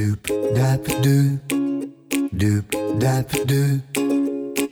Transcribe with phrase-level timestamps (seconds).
[0.00, 1.36] Doop dap doop
[2.32, 2.64] doop
[2.98, 3.80] dap doop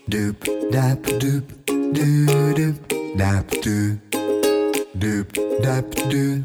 [0.08, 0.37] doop
[0.73, 1.45] dap doop
[1.93, 2.77] doo doop
[3.15, 3.99] dap doop
[4.96, 5.26] doop
[5.60, 6.41] dap doop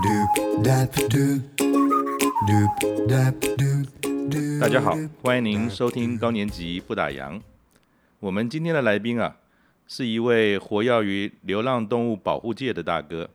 [0.00, 0.30] doop
[0.64, 1.42] dap doop
[2.48, 2.72] doop
[3.06, 3.84] dap doop
[4.30, 7.42] doop 大家好，欢迎您收听高年级不打烊。
[8.18, 9.36] 我们今天的来宾啊，
[9.86, 13.28] 是一位活跃于流浪动物保护界的大哥，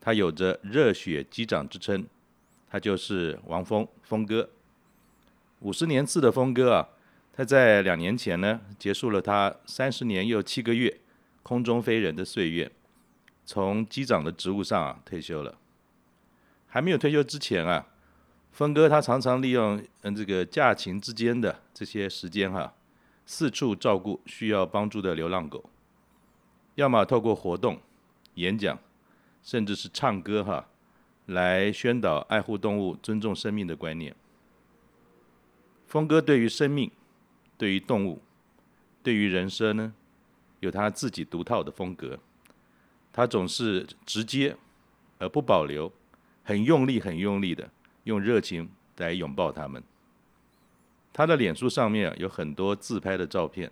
[0.00, 2.04] 他有着热血机长之称。
[2.74, 4.50] 他就是王峰，峰哥。
[5.60, 6.88] 五十年次的峰哥啊，
[7.32, 10.98] 他在两年前呢，结束了他三十年又七个月
[11.44, 12.72] 空中飞人的岁月，
[13.46, 15.56] 从机长的职务上啊退休了。
[16.66, 17.86] 还没有退休之前啊，
[18.50, 22.74] 峰哥他常常利用嗯这个假期之间的这些时间哈、
[23.24, 25.70] 四处照顾需要帮助的流浪狗，
[26.74, 27.80] 要么透过活动、
[28.34, 28.76] 演讲，
[29.44, 30.66] 甚至是唱歌哈、
[31.26, 34.14] 来宣导爱护动物、尊重生命的观念。
[35.86, 36.90] 峰哥对于生命、
[37.56, 38.20] 对于动物、
[39.02, 39.94] 对于人生呢，
[40.60, 42.18] 有他自己独套的风格。
[43.12, 44.54] 他总是直接
[45.18, 45.90] 而不保留，
[46.42, 47.70] 很用力、很用力的
[48.02, 49.82] 用热情来拥抱他们。
[51.12, 53.70] 他的脸书上面有很多自拍的照片，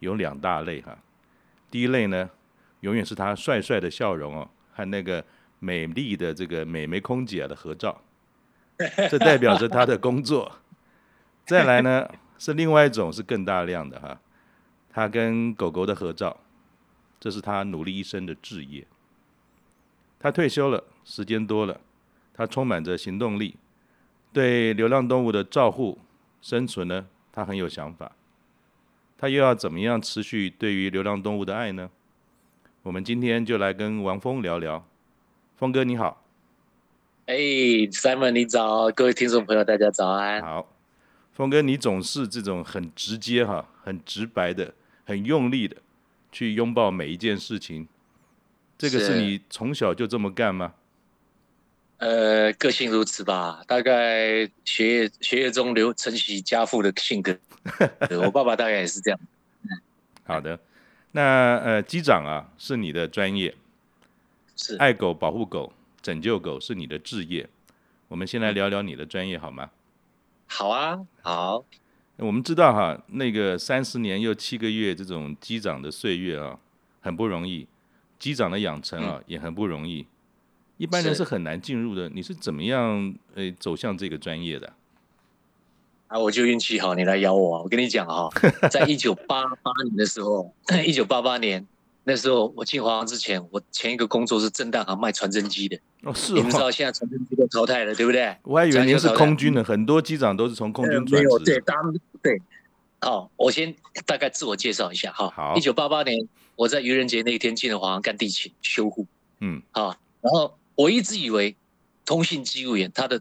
[0.00, 0.98] 有两大类哈。
[1.70, 2.30] 第一类呢，
[2.80, 5.24] 永远是他帅帅的笑容哦，和那个。
[5.64, 8.02] 美丽的这个美眉空姐的合照，
[9.10, 10.60] 这代表着她的工作。
[11.46, 12.06] 再来呢，
[12.38, 14.20] 是另外一种是更大量的哈，
[14.90, 16.36] 她跟狗狗的合照，
[17.18, 18.86] 这是她努力一生的志业。
[20.18, 21.80] 她退休了，时间多了，
[22.34, 23.56] 她充满着行动力，
[24.32, 25.98] 对流浪动物的照护、
[26.42, 28.12] 生存呢，她很有想法。
[29.16, 31.90] 她又要怎么样持续对于流浪动物的爱呢？
[32.82, 34.86] 我们今天就来跟王峰聊聊。
[35.64, 36.22] 峰哥你好，
[37.24, 40.42] 哎、hey，Simon 你早，各位听众朋友大家早安。
[40.42, 40.70] 好，
[41.32, 44.74] 峰哥你总是这种很直接哈，很直白的，
[45.06, 45.74] 很用力的
[46.30, 47.88] 去拥抱每一件事情，
[48.76, 50.74] 这个是你从小就这么干吗？
[51.96, 57.34] 呃，个性如此吧，大概学业学业中留承袭家父的性格，
[58.22, 59.18] 我爸爸大概也是这样。
[60.24, 60.60] 好的，
[61.12, 63.54] 那呃机长啊是你的专业。
[64.56, 67.48] 是爱狗、保护狗、拯救狗是你的志业，
[68.08, 69.70] 我们先来聊聊你的专业好吗？
[70.46, 71.64] 好啊，好。
[72.18, 76.58] 我们知道哈，那个三十年又七个月这种机长的岁月啊，
[77.00, 77.66] 很不容易，
[78.20, 80.06] 机长的养成啊、嗯、也很不容易，
[80.76, 82.04] 一般人是很难进入的。
[82.04, 84.72] 是你是怎么样呃走向这个专业的？
[86.06, 87.62] 啊，我就运气好，你来咬我。
[87.64, 88.30] 我跟你讲哈，
[88.70, 90.54] 在一九八八年的时候，
[90.86, 91.66] 一九八八年。
[92.06, 95.78] 那时候我进华航之前，我前一个工作是正大行卖传真机的。
[96.02, 96.34] 哦，是。
[96.34, 98.36] 你们知道现在传真机都淘汰了，对不对？
[98.42, 101.14] 我还以为您是空军的，很多机长都是从空军转职。
[101.16, 101.76] 没有，对，当
[102.22, 102.40] 对。
[103.00, 105.30] 好，我先大概自我介绍一下哈。
[105.34, 105.54] 好。
[105.56, 109.06] 一九八八年，我在愚人节那一天进了华航干地勤修护。
[109.40, 109.62] 嗯。
[109.70, 111.56] 好，然后我一直以为
[112.04, 113.18] 通信机务员他的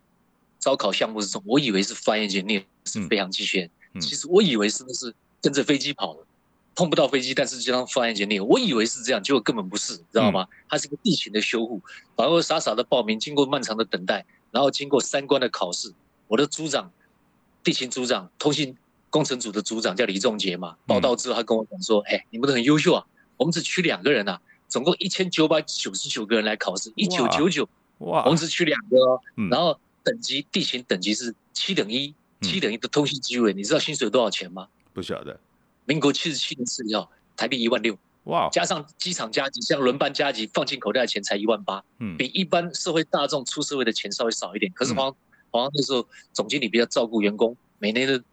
[0.59, 1.43] 招考项目是什么？
[1.47, 3.69] 我以为是翻译机，念是飞航机学院。
[3.93, 4.01] 嗯。
[4.01, 6.19] 其实我以为是不是跟着飞机跑的。
[6.75, 8.45] 碰不到飞机，但是就当放安检练。
[8.45, 10.47] 我以为是这样，结果根本不是，知道吗？
[10.67, 11.79] 它是个地勤的修护，
[12.15, 15.93] 然后傻傻的报名，经过漫长的等待，然后经过三关的考试。
[16.27, 16.91] 我的组长，
[17.63, 18.75] 地勤组长，通信
[19.11, 20.75] 工程组的组长叫李仲杰嘛。
[20.87, 23.05] 报到之后，他跟我讲说：“哎、你们都很优秀啊，
[23.37, 27.69] 我们只取两个人啊，总共一千九百九十九个人来考试，一九九九，
[27.99, 28.97] 哇，我们只取两个
[29.51, 34.67] 然后等级地勤等级是七等一，七等一的通信机位，你知道薪水多少钱吗？
[34.91, 35.39] 不晓得。”
[35.85, 38.49] 民国七十七年四月号，台币一万六，哇！
[38.51, 44.71] 加上机场加急，像轮班加急，放进口袋的钱才一万八，嗯，比一般社会大众出社会的钱稍微少一点。
[44.73, 45.11] 可是华
[45.51, 48.23] 华航那时候总经理比较照顾员工，每年的，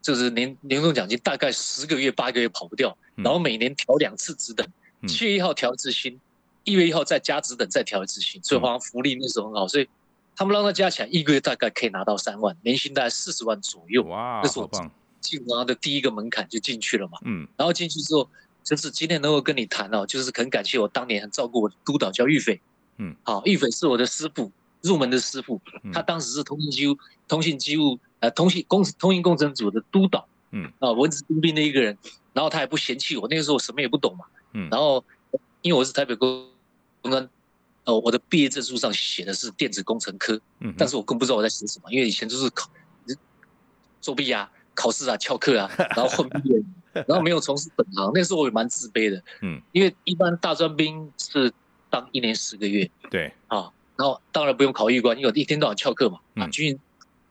[0.00, 4.66] 就是年年终奖金大概十个月八个月跑不掉，然后每年调两次职等，
[5.08, 6.20] 七月一号调一次薪，
[6.64, 9.88] 一月一号再加职等再调一次薪，所以华航福利那时候很好，所以
[10.36, 14.90] 他们让他加起来一个月大概可以拿到三万，年薪大概四十万左右，哇，那是我棒。
[15.22, 18.28] 进华航的第一个门槛就进去了嘛，嗯，然后进去之后，
[18.62, 22.60] 就是今天能够跟你谈哦，就是很感谢我当年很照顾我的督导叫玉斐，
[22.98, 24.52] 嗯，好，玉斐是我的师傅，
[24.82, 25.60] 入门的师傅，
[25.92, 31.96] 他当时是通信机务、通信机务呃通信工通信工程组的督导，嗯，啊文质彬彬的一个人，
[32.32, 35.04] 然后他也不嫌弃我，那个时候我什么也不懂嘛，嗯，然后
[35.62, 36.46] 因为我是台北工
[37.02, 37.28] 专，
[37.84, 42.70] 呃我的毕业证书上写的是电子工程科，嗯，但是我更不知道我在写什么，因为以前就是考
[44.00, 44.50] 作弊啊。
[44.74, 46.62] 考试啊，翘课啊，然后混毕业，
[47.06, 48.10] 然后没有从事本行。
[48.14, 51.52] 那时候我也蛮自卑的，嗯，因为一般大专兵是
[51.90, 56.78] 当一年十个月，对，啊，然后当然不用考预官，因为我一天到晚翘课嘛，啊，军训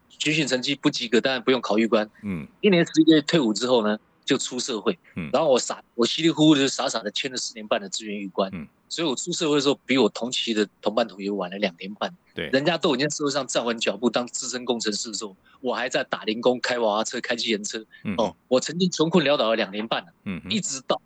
[0.10, 2.10] 军训成绩不及格，当然不用考预官。
[2.24, 3.98] 嗯，一年十一个月退伍之后呢，
[4.32, 4.98] 就出社会。
[5.18, 8.50] 嗯，然后我傻，我稀里糊涂就傻傻的签了四年半的志愿预官。
[8.54, 12.16] 嗯，所以我出社会的时候，比我同期的同班同学晚了两年半。
[12.34, 17.84] 对，人家都已经在社会上站稳脚步，当资深工程师的时候，我还在打零工、开娃娃车、开机人车。
[18.06, 20.14] 嗯，哦，我曾经穷困潦倒了两年半了。
[20.24, 21.02] 嗯，一直到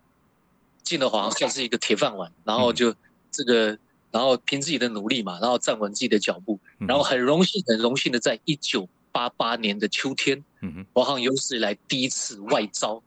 [0.84, 2.94] 进了华航，算是一个铁饭碗，然后就
[3.30, 3.72] 这个。
[3.72, 3.78] 嗯
[4.12, 13.02] 然后凭自己的努力嘛，然后站稳自己的脚步，然后很荣幸、很荣幸的在一九八八年的秋天，嗯哼，华航有史以来第一次外招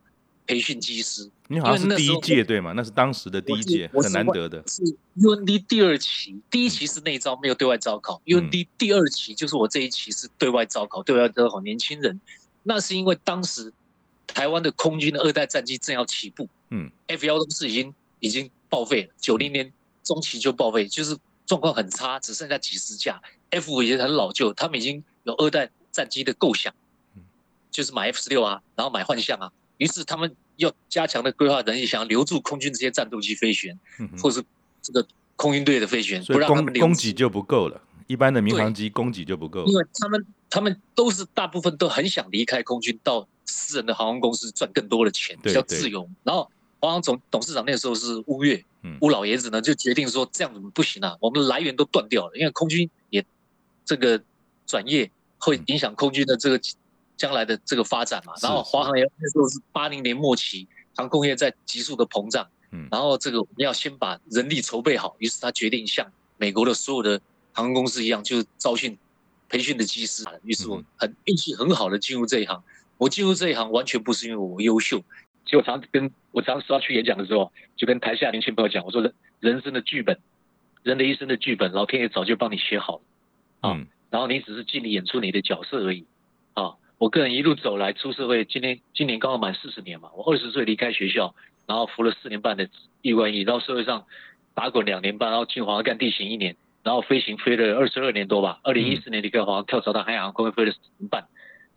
[0.50, 1.30] 培训机师。
[1.46, 2.72] 你好像是第一届对吗？
[2.74, 4.60] 那是当时的第一届，很难得的。
[4.66, 4.82] 是
[5.16, 8.20] UND 第二期，第一期是内招，没有对外招考。
[8.26, 12.20] UND 第二期就是我这一期是对外招考，对外招考年轻人。
[12.64, 13.72] 那是因为当时
[14.26, 19.72] 台湾的空军的二代战机正要起步，嗯，F 幺都是已经已经报废了，九零年。
[20.02, 23.20] 中期就报废，就是状况很差，只剩下几十架。
[23.50, 26.74] F 五也很老旧，他们已经有二代战机的构想，
[27.70, 29.52] 就是买 F 十六啊，然后买幻象啊。
[29.80, 34.44] 于是他们要加强的规划能力，想要留住空军这些战斗机飞行员，嗯、或是
[34.80, 35.04] 这个
[35.36, 36.80] 空军队的飞行员，不让他们留。
[36.86, 39.64] 供给就不够了，一般的民航机供给就不够。
[39.64, 46.06] 因为他们他们都是大部分都很想离开空军，到私人的航空公司赚更多的钱，比较自由。
[46.22, 48.62] 然后华航总董事长那时候是乌月。
[49.00, 53.22] 乌老爷子呢就决定说，这样子不行啊，我们的来源都断掉了，因为空军也
[53.84, 54.18] 这个
[54.66, 56.58] 转业会影响空军的这个
[57.20, 58.32] 将来的这个发展嘛。
[58.42, 67.20] 然后华航也那时候是八零年末期，航空业在急速的膨胀，嗯然后这个我们要先把人力筹备好，于是他决定像美国的所有的
[67.52, 68.96] 航空公司一样，就招训
[69.50, 70.24] 培训的机师。
[70.44, 72.64] 于是我很运气很好的进入这一行，
[72.96, 74.98] 我进入这一行完全不是因为我优秀。
[75.44, 80.18] 其实我常跟我常说要去演讲的时候，就跟台下年轻朋友讲，我说人人生的剧本，
[80.82, 83.02] 人的一生的剧本，老天爷早就帮你写好了
[83.60, 86.06] 啊，嗯、然后你只是尽力演出你的角色而已
[86.54, 86.76] 啊。
[87.00, 91.34] 我个人一路走来出社会，今天今年刚好满四十年嘛，我二十岁离开学校，
[91.66, 92.68] 然后服了四年半的
[93.00, 94.04] 预官役，到社会上
[94.54, 98.60] 打滚两年半，然后进华航干地勤一年，然后飞行飞了二十二年多吧。
[98.64, 101.24] 二零一四年离开华航，跳槽到海洋航空，飞了四年半。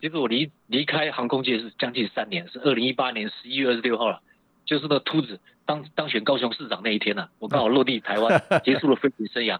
[0.01, 4.19] 其实我离离开航空界是将近三年，是二零一八年十一月二十六号了，
[4.65, 9.57] 就是那秃子当当选高雄市长那一天呐、啊，我刚好落地台湾， 结束了飞行生涯。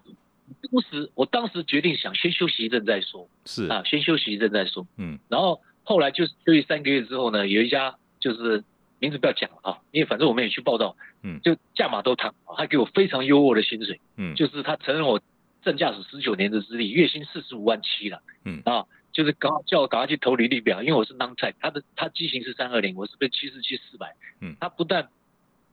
[0.54, 3.66] 当时我当时决定想先休息一阵再说，是。
[3.66, 4.86] 啊，先休息一阵再说。
[4.96, 8.62] 嗯，然后后来就是休息三个月之后呢，有一家就是
[8.98, 15.20] 名字不要讲了啊，因为反正我们也去报道，嗯，就价码都谈好，他给我非常优渥的薪水，嗯，就是他承认我
[15.62, 18.62] 正驾驶十九年的资历，月薪四十五万七了，嗯。
[18.64, 18.84] 啊。
[19.14, 25.08] 就是刚好叫我赶快去投履历表，因为我是 non type，他的他机型是三二零，我是被七四七四百，嗯，他不但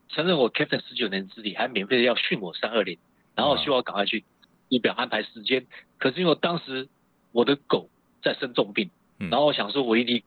[0.09, 2.99] 承认我 captain 十九年资历，还免费要训我三二零，
[3.33, 4.23] 然后希望我赶快去
[4.71, 5.67] 仪表安排时间。
[5.99, 6.87] 可是因为当时
[7.31, 7.89] 我的狗
[8.23, 8.89] 在生重病，
[9.19, 10.25] 然后我想说我一离开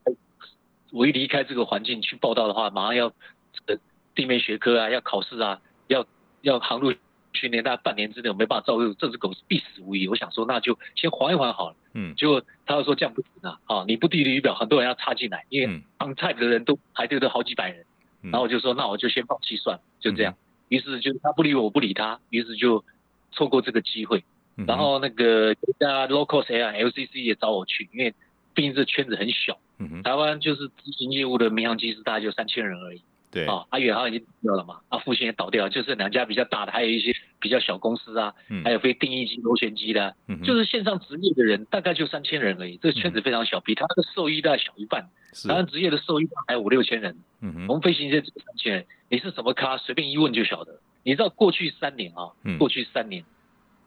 [0.93, 3.11] 我一离开这个环境去报道的话，马上要
[3.53, 3.81] 这个
[4.15, 6.07] 地面学科啊，要考试啊，要
[6.43, 6.95] 要航路。
[7.37, 10.07] 训练大概半年之内我没办法照顾这只狗是必死无疑。
[10.07, 11.77] 我想说那就先缓一缓好了。
[11.93, 15.67] 嗯，结果他又说这样不行啊，啊你不递履历表，很多人要插进来，因为
[15.99, 17.85] on type 的人都排队都好几百人。
[18.23, 20.37] 然后我就说那我就先放弃算了，就这样。
[20.69, 22.85] 于是就他不理我，我不理他，于是就
[23.33, 24.23] 错过这个机会。
[24.67, 28.15] 然后那个一家 cost airline LCC 也找我去，因为
[28.55, 29.59] 毕竟这圈子很小。
[29.79, 33.03] 嗯，台湾就是执行业务的民航机师大概就三千人而已。
[33.33, 45.09] 对啊，阿远航已经掉了嘛，啊复兴也倒掉了，就是两家比较大的，还有一些比较小公司啊，嗯、还有非定义机螺旋机的，嗯、就是线上职业的人大概就三千人而已，这个圈子非常小，比他的受益大概小一半。
[45.33, 49.77] 是台湾职业的受益还有五六千人，嗯、哼我们飞行界只有三千人，你是什么咖？
[49.79, 50.79] 随便一问就晓得。
[51.03, 53.25] 你知道过去三年啊，嗯、过去三年，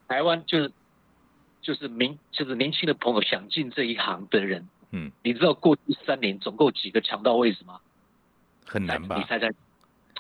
[0.08, 0.72] 台湾就是
[1.62, 7.80] 就是明就是年轻的朋友想进这一行的人，嗯，你知道过去三年总共几个抢到位置吗？
[8.66, 9.18] 很难吧？
[9.18, 9.50] 你猜猜，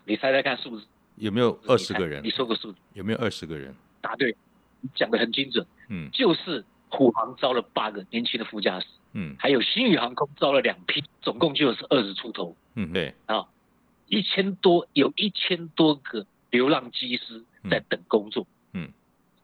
[0.06, 2.24] 你猜猜看数字有没有二十个人？
[2.24, 3.74] 你说个数字有没有二十个人？
[4.02, 4.36] 答对，
[4.82, 5.66] 你讲的很精准。
[5.90, 12.56] 嗯，就是虎航招了八个年轻的副驾驶，嗯，还有新宇航空招了两批，总共就是二十出头。
[12.76, 13.48] 嗯，对啊，
[14.08, 18.44] 一千多有一千多个流浪机师在等工作。
[18.44, 18.48] 嗯，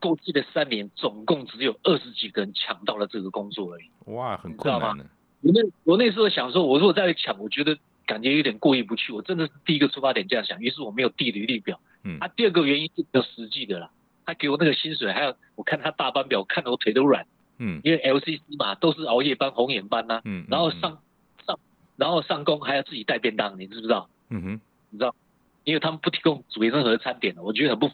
[0.04, 4.12] 过去的三年总共只有二十几个人抢到了这个工作而已。
[4.12, 5.06] 哇，很困难的。
[5.42, 7.78] 我那我那时候想说，我如果再抢，我觉得。
[8.06, 11.80] 感觉有点过意不去，我真的是第一个出发点这样想，于是我没有递履历表。
[12.04, 13.90] 嗯，啊，第二个原因是比较实际的啦，
[14.26, 17.26] 他给我那个薪水，还有我看他大班表，我看得我腿都软。
[17.60, 20.22] 嗯，因为 LCC 嘛，都是熬夜班、红眼班呐、啊。
[20.26, 21.00] 嗯，然后上
[21.48, 21.58] 上，
[21.96, 24.10] 然后上工还要自己带便当，你知不知道？
[24.30, 25.16] 嗯哼，你知道，
[25.64, 27.90] 因为他们不提供煮任何餐点的，我觉得很不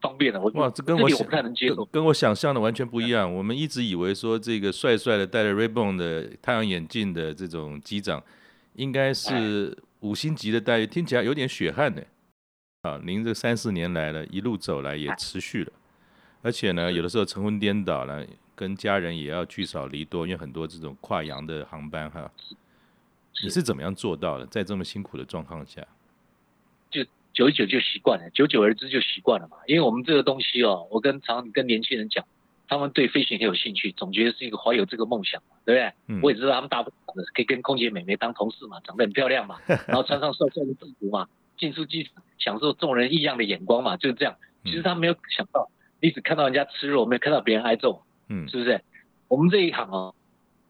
[0.00, 0.40] 方便了。
[0.40, 3.32] 我哇，这跟我想我不太能接受跟，我想象的完全不一样。
[3.32, 8.22] 我们一直以为说这个帅帅的戴着 Ray-Ban 的太阳眼镜的这种机长，
[8.74, 12.02] 应该是五星级的待遇，听起来有点血汗呢。
[12.82, 15.72] 啊，您这三四年来了，一路走来也持续了，
[16.42, 18.24] 而且呢，有的时候晨昏颠倒了，
[18.54, 22.30] 跟家人也要聚少离多，因为很多这种跨洋的航班哈。
[23.42, 24.46] 你是怎么样做到的？
[24.46, 25.86] 在这么辛苦的状况下，就
[27.38, 29.58] 久一久就习惯了，久久而之就习惯了嘛。
[29.68, 32.24] 因为我们这个东西哦，我跟常跟年轻人讲，
[32.66, 35.92] 他们对飞行很有兴趣，总觉得是一个怀有这个梦想嘛，对不对？
[36.08, 42.14] 嗯、我也知道他们大部分可以跟空姐美眉当同事嘛，长得很漂亮嘛， 然后穿上帅帅的制服嘛，进出机场。
[42.40, 44.34] 享受众人异样的眼光嘛，就是这样。
[44.64, 48.82] 其实他没有想到，你只看到人家吃肉，没有看到别人挨揍，嗯，是不是？
[49.28, 50.14] 我们这一行哦，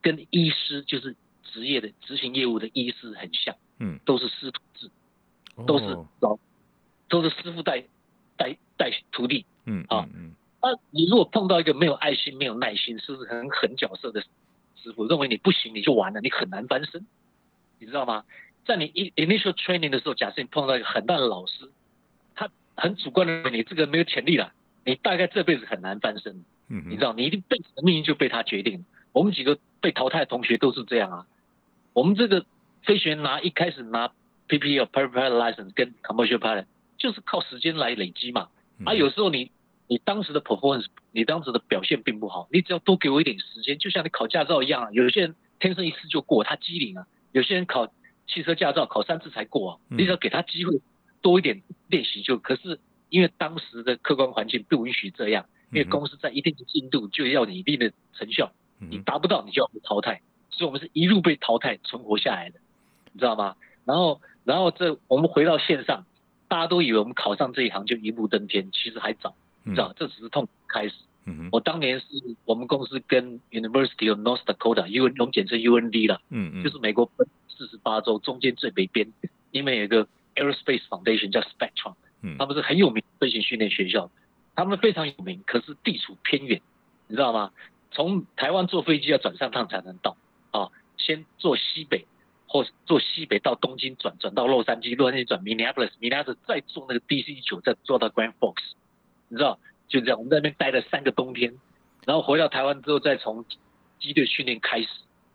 [0.02, 4.90] 跟医师就是职业的执行业务的医师很像，嗯，都是师徒制，
[5.66, 5.84] 都是
[6.20, 6.38] 老，哦、
[7.08, 7.84] 都是师傅带
[8.36, 14.20] 带带徒弟，嗯啊，嗯，那你如果碰到一个没有爱心、没有耐心、是不是很狠角色的
[14.76, 17.06] 师傅，认为你不行，你就完了，你很难翻身，
[17.78, 18.24] 你知道吗？
[18.64, 21.70] 在你 initial training 的时候，假设你碰到一个很烂的老师，
[22.34, 24.52] 他很主观的认为你这个没有潜力了，
[24.84, 26.44] 你大概这辈子很难翻身。
[26.68, 28.84] 嗯，你知道，你一定辈子的命运就被他决定。
[29.12, 31.26] 我们几个被淘汰的同学都是这样啊。
[31.94, 32.44] 我们这个
[32.82, 34.12] 飞行员拿一开始拿
[34.48, 36.66] PPL Private Pilot License 跟 Commercial Pilot，
[36.98, 38.48] 就是靠时间来累积嘛。
[38.84, 39.50] 啊，有时候你
[39.86, 44.88] 你当时的 performance，你当时的表现并不好，你只要多给我一点时间，就像你考驾照一样啊。
[44.92, 47.86] 有些人天生一次就过，他机灵啊；有些人考
[48.26, 50.80] 汽车驾照考三次才过啊，你只要给他机会
[51.22, 52.38] 多一点练习就。
[52.38, 52.78] 可是
[53.08, 62.60] 因为当时的客观环境不允许这样，因为公司在一定的进度就要你一定的成效，你达不到你就要被淘汰，所以我们是一路被淘汰存活下来的，
[63.12, 63.56] 你知道吗？
[63.84, 66.04] 然后然后这我们回到线上，
[66.48, 70.94] 大家都以为我们考上这一行就一步登天，其实还早，你知道这只是痛苦开始。
[71.52, 72.06] 我当年是
[72.46, 77.10] 我们公司跟 University of North Dakota，U 我们简称 UND 了，嗯嗯，就是美国
[77.48, 79.12] 四十八州中间最北边，
[79.50, 84.10] 因为有一个 Aerospace Foundation 叫 Spectrum，嗯，他们是很有名飞行训练学校，
[84.54, 86.62] 他们非常有名，可是地处偏远，
[87.08, 87.50] 你知道吗？
[87.90, 90.16] 从台湾坐飞机要转三趟才能到，
[90.50, 92.06] 啊，先坐西北，
[92.48, 98.72] 或坐西北到东京转，转到洛杉矶，洛杉矶转 Minneapolis，Minneapolis 再坐那个 DC 九再坐到 Grand Forks，
[99.28, 99.60] 你知道？
[99.86, 101.54] 就这样，我们在那边待了三个冬天，
[102.04, 103.44] 然后回到台湾之后，再从
[103.98, 104.88] 机队训练开始，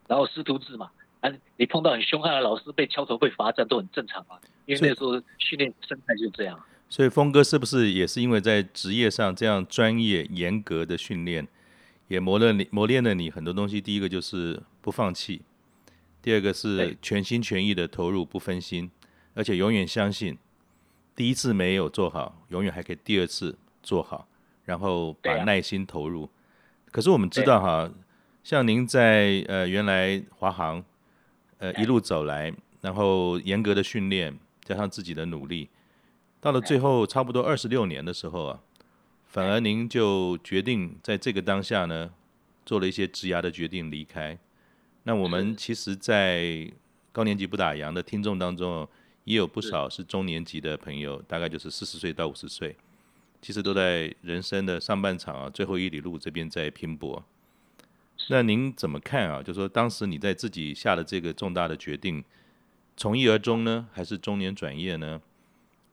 [0.06, 0.90] 然后师徒制嘛，
[1.20, 6.60] 啊，你碰到很凶悍的老师，被敲头被罚站都很正常啊，因为那时候训练生态就这样。
[6.88, 11.48] 所以峰哥是不是也是因为在职业上这样专业严格的训练，
[12.06, 13.80] 也磨了你磨练了你很多东西？
[13.80, 15.42] 第一个就是不放弃，
[16.24, 18.90] 第二个是全心全意的投入不分心，
[19.34, 20.38] 而且永远相信
[21.14, 24.26] 第一次没有做好，永远还可以第二次做好。
[24.64, 26.30] 然后把耐心投入，啊、
[26.90, 27.92] 可是我们知道哈，啊、
[28.42, 30.82] 像您在呃原来华航，
[31.58, 32.50] 呃一路走来，
[32.80, 35.68] 然后严格的训练加上自己的努力，
[36.40, 38.60] 到了最后差不多二十六年的时候啊，
[39.26, 42.10] 反而您就决定在这个当下呢，
[42.64, 44.38] 做了一些职涯的决定离开。
[45.04, 46.70] 那我们其实，在
[47.12, 48.88] 高年级不打烊的听众当中，
[49.24, 52.74] 也有不少是中年级的朋友，大概就是四十岁到五十岁。
[53.42, 57.22] 其实都在人生的上半场啊，最后一里路这边在拼搏。
[58.30, 59.42] 那您怎么看啊？
[59.42, 62.24] 就说当时你在自己下了这个重大的决定，
[62.96, 65.20] 从一而终呢，还是中年转业呢？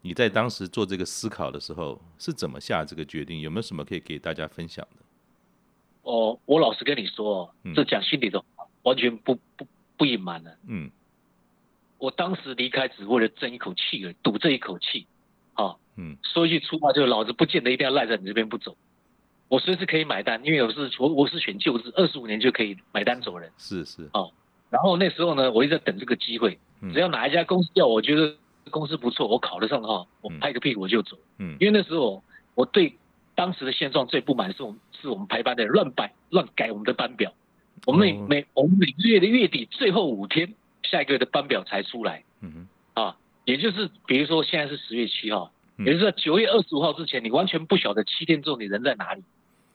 [0.03, 3.41] 你在当时做这个思考的时候，是怎么下这个决定？
[3.41, 5.03] 有没有什么可以给大家分享的？
[6.03, 10.51] 哦，我老实跟你说，这讲心里的话，完全不不不隐瞒了。
[10.67, 10.89] 嗯，
[11.97, 15.07] 我当时离开只为了争一口气而已，赌这一口气。
[15.53, 18.77] 啊，嗯，说一句粗话，就是老子不见得一定要赖在你这边不走，
[19.49, 23.51] 我随时可以买单，因为我是我我是选旧制，二十五年就可以买单走人。
[23.57, 24.31] 是是，啊，
[24.69, 26.57] 然后那时候呢，我一直在等这个机会，
[26.93, 28.33] 只要哪一家公司要我觉得
[28.69, 31.17] 公司不错，我考得上的话，我拍个屁股我就走。
[31.37, 32.23] 嗯，因为那时候
[32.55, 32.95] 我对
[33.35, 37.33] 当时的现状最不满，是我们是我们排班的乱摆乱改我们的班表，
[37.85, 42.23] 我们每每我们每个月的月底最后五天，下一个月的班表才出来。
[42.41, 42.67] 嗯哼。
[43.43, 49.23] 也就是，比如说现在是十月七号，也就是在九月二十五号之前，你完全不晓得七天之后你人在哪里，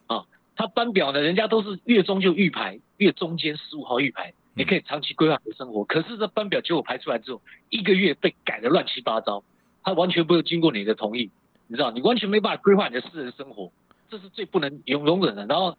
[0.07, 5.85] 啊，他班表呢，人家都是月中就预排，月中间十五号预排，你可以长期规划你的生活。
[5.85, 9.43] 可是这班表结果排出来之后，一个月被改的乱七八糟，
[9.83, 11.29] 他完全不会经过你的同意，
[11.67, 13.73] 你知道，你完全没办法规划你的私人生活，
[14.09, 15.45] 这是最不能容容忍的。
[15.47, 15.77] 然后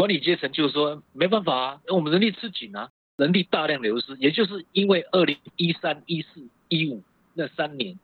[0.00, 2.88] 管理阶层就是说，没办法啊，我们人力吃紧啊，
[3.18, 7.02] 人力大量流失，也就是因为二零一三、一四、一五。
[7.34, 7.98] 那三年，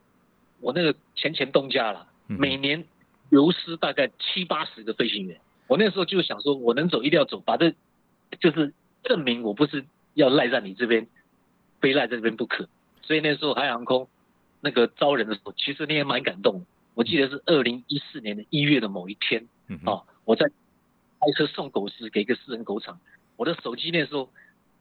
[0.60, 2.84] 我那个钱钱东家了，每年
[3.30, 5.40] 流失大概七八十个飞行员。
[5.68, 7.72] 我那时候就想说，我能走一定要走，把这
[8.40, 11.08] 就是证明我不是要赖在你这边，
[11.80, 12.68] 非赖在这边不可。
[13.00, 14.06] 所以那时候海洋航空
[14.60, 16.66] 那个招人的时候，其实你也蛮感动。
[16.92, 20.44] 我记得是二零一四年的一月的某一天，嗯、啊，我在
[21.20, 22.98] 开车送狗食给一个私人狗场，
[23.36, 24.30] 我的手机那时候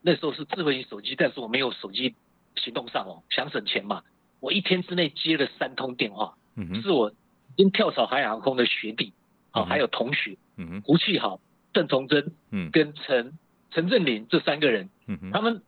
[0.02, 2.16] 那时候是智慧型手机，但是我没有手机
[2.56, 4.04] 行动上哦，想省钱嘛，
[4.40, 7.14] 我一天之内接了三通电话，嗯、是我已
[7.58, 9.14] 经跳槽海洋航空的学弟，
[9.52, 10.38] 啊，嗯、还有同学。
[10.58, 11.42] 嗯，胡气好，
[11.74, 13.38] 邓崇祯，嗯，跟陈
[13.72, 15.62] 陈振林这三个人，嗯哼，他们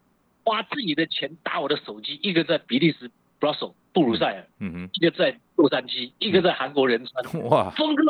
[0.46, 8.04] 花自己的钱打我的手机，一个在比利时 Brussels 布鲁塞尔，嗯哼，一个在洛杉矶，一个在韩国仁川，哇，峰哥，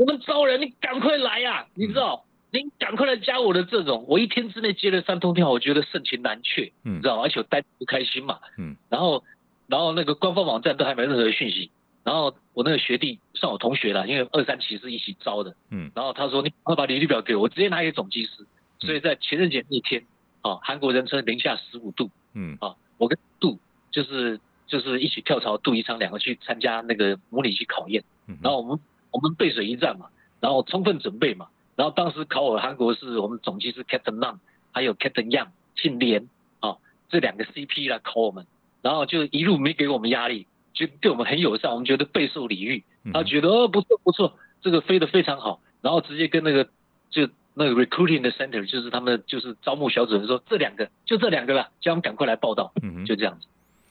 [0.00, 9.22] 我们招人，你赶快来呀，你知道，你赶快来加我的这种，我一天之内接了三通电话，我觉得盛情难却，嗯，你知道，而且我待不开心嘛，嗯，然后，
[9.66, 11.70] 然后那个官方网站都还没任何讯息。
[12.02, 15.54] 然后我那个学弟算我同学了，因为二三期是一起招的。
[15.70, 15.92] 嗯。
[15.94, 18.46] 然后他说：“你快把履历表给我，我直接拿给总机师。”
[18.80, 20.02] 所以在情人节那天，
[20.40, 22.10] 啊，韩国人称零下十五度。
[22.32, 22.56] 嗯。
[22.58, 23.58] 啊，我跟杜
[23.90, 28.02] 就是就是一起跳槽，杜宜昌两个去参加那个模拟器考验。
[28.26, 28.38] 嗯。
[28.42, 28.80] 然后我们
[29.10, 30.06] 我们背水一战嘛，
[30.40, 31.48] 然后充分准备嘛。
[31.76, 34.38] 然后当时考我韩国是我们总机是 Captain Nam，
[34.72, 36.28] 还有 Captain Yang 姓连
[36.60, 36.76] 啊，
[37.08, 38.46] 这两个 CP 来考我们，
[38.82, 40.46] 然后就一路没给我们压力。
[40.72, 42.84] 就对我们很友善，我们觉得备受礼遇。
[43.12, 46.68] 他觉得哦不错不错，这个飞得非常好，然后直接跟那个
[47.10, 52.72] 就那个 recruiting 的 center，就是他们就是招募小组人说，这两个就这两个了，叫我们赶快来报道，
[53.04, 53.46] 就这样子，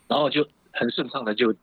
[0.07, 1.53] 然后就很顺畅的就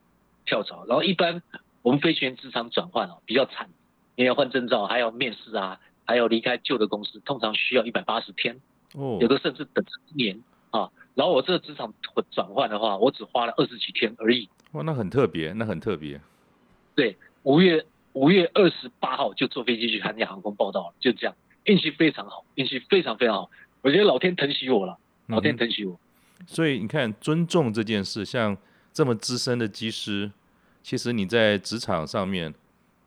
[0.45, 0.85] 跳槽。
[0.87, 1.43] 然后一般
[1.87, 3.71] 我们飞行员职场转换哦比较惨，
[4.17, 8.61] 因为要换证照，还要面试啊，还要离开旧的公司，通常需要一百八十天，
[8.95, 10.91] 哦，有的甚至等一年啊。
[11.15, 11.95] 然后我这个职场
[12.33, 14.49] 转换的话，我只花了二十几天而已。
[14.73, 16.21] 哇，那很特别，那很特别。
[16.97, 23.51] 对，五月五月二十八号就坐飞机去韩亚航空报道了，就这样，运气非常好，运气非常非常好。
[23.83, 25.95] 我觉得老天疼惜我了，老天疼惜我。
[26.41, 26.47] 嗯。
[26.49, 28.59] 所以你看，尊重这件事，像
[28.93, 30.33] 这么资深的机师，
[30.87, 32.55] 其实你在职场上面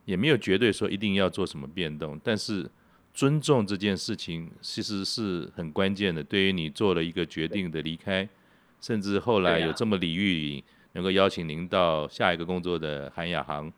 [0.04, 2.70] 也没有绝对说一定要做什么变动，但是
[3.14, 6.22] 尊重这件事情其实是很关键的。
[6.22, 8.28] 对于你做了一个决定的离开，
[8.82, 10.62] 甚至后来有这么礼遇。
[10.92, 13.72] 能够邀请您到下一个工作的韩亚航，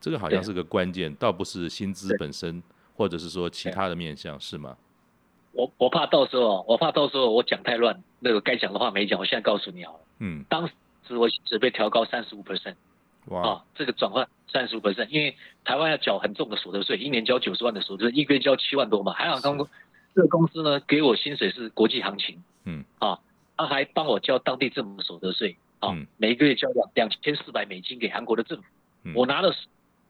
[0.00, 2.60] 这个好像是个关键，倒不是薪资本身，
[2.96, 4.76] 或者是说其他的面向，是吗？
[5.52, 10.00] 我我怕到时候，我怕到时候我讲太乱，那个该讲的话没讲，我现在告诉你好了。
[10.18, 10.44] 嗯。
[10.48, 12.74] 当时我只被调高三十五 percent，
[13.26, 19.12] 哇，啊，这个转换三十五 percent，因为台湾要缴很重的所得税，一年交九十万的所得税，一个月交七万多嘛。
[19.12, 19.68] 韩亚航空
[20.14, 23.18] 这个公司呢，给我薪水是国际行情，嗯，啊，
[23.56, 25.56] 他还帮我交当地政府所得税。
[25.78, 28.64] 啊，每个月交两两千四百美金给韩国的政府，
[29.04, 29.54] 嗯、我拿的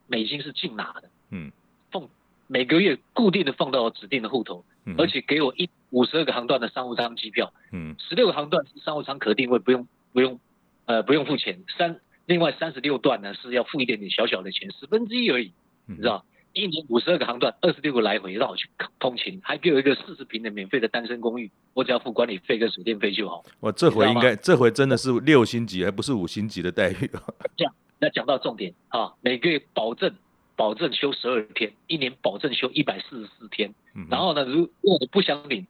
[0.07, 1.51] 美金是净拿的，嗯，
[1.91, 2.09] 放
[2.47, 10.39] 每个月固定的放到指定的户头，嗯、而且给我一五十二个航段的商务舱机票，嗯，十六个航段是商务舱可定位，不用不用
[10.85, 15.53] 呃不用付钱，三另外三十六段呢是要付一点点小小的钱，十分之一而已，
[15.89, 16.25] 嗯、你知道。
[16.53, 18.67] 一年五十二个航段，二十六个来回，让我去
[18.99, 23.45] 通勤，还给我一个四十平的免费的单身公寓，我只要付管理费跟水电费就好。
[23.61, 27.11] 我，这回应该这回真的是六星级，而不是五星级的待遇。
[27.59, 30.11] 这样，那讲到重点啊，每个月保证
[30.57, 33.75] 保证休十二天，一年保证休一百四十四天。
[33.95, 35.67] 嗯、然后呢，如果我不想领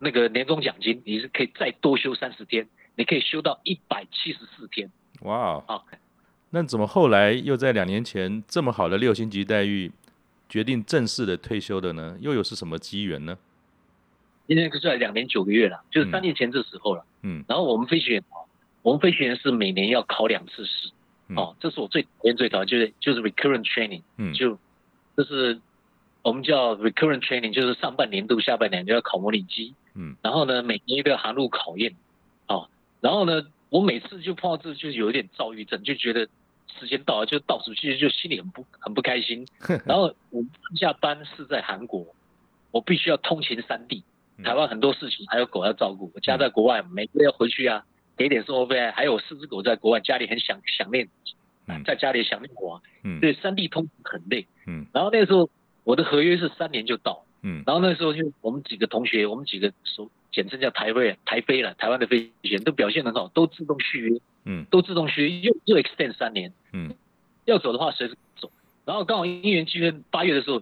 [0.00, 4.90] 那个年终奖金，你是可以再多休三十天，你可以休到一百七十四天。
[5.22, 5.82] 哇，啊，
[6.50, 9.90] 那怎么后来又在两年前这么好的六星级待遇？
[10.46, 13.36] 决定正式的退休的呢，又有是什么机缘呢？
[14.46, 17.04] 今天可是两年九个月了，就是三年前这时候了。
[17.22, 18.22] 嗯，然后我们飞行员，
[18.82, 20.90] 我们飞行员是每年要考两次试。
[21.28, 24.02] 嗯、哦，这是我最讨厌最讨厌，就是就是 recurrent training。
[24.18, 24.56] 嗯，就
[25.16, 25.58] 就是
[26.22, 29.74] 我们叫 recurrent training，就是上半年度、下半年就要考模拟机。
[29.94, 31.96] 嗯，然后呢，每年一个航路考验。
[32.46, 32.68] 哦，
[33.00, 33.42] 然后呢，
[33.74, 36.28] 我每次就碰到这就有一点躁郁症，就觉得。
[36.80, 39.46] 时间到了，就倒数，其实就心里很不很不开心。
[39.86, 42.04] 然后我上下班是在韩国，
[42.72, 44.02] 我必须要通勤三地，
[44.42, 47.84] 台湾很多事情还有狗要照顾，我家在国外，每个月要回去啊，
[48.16, 48.90] 给点生活费。
[48.90, 51.08] 还有四只狗在国外，家里很想想念，
[51.86, 52.82] 在家里想念我。
[53.04, 54.44] 嗯，对，三地通勤很累。
[54.66, 55.48] 嗯，然后那个时候
[55.84, 57.24] 我的合约是三年就到。
[57.42, 64.20] 嗯，然后那个时候就我们几个同学，我们几个说简称叫台飞，台飞了，台湾的飞行员都表现很好，都自动续约。
[64.44, 66.52] 嗯，都自动续约又又 extend 三年。
[66.72, 66.92] 嗯，
[67.44, 68.50] 要走的话随时走。
[68.84, 70.60] 然后刚好因缘际会，八月的时候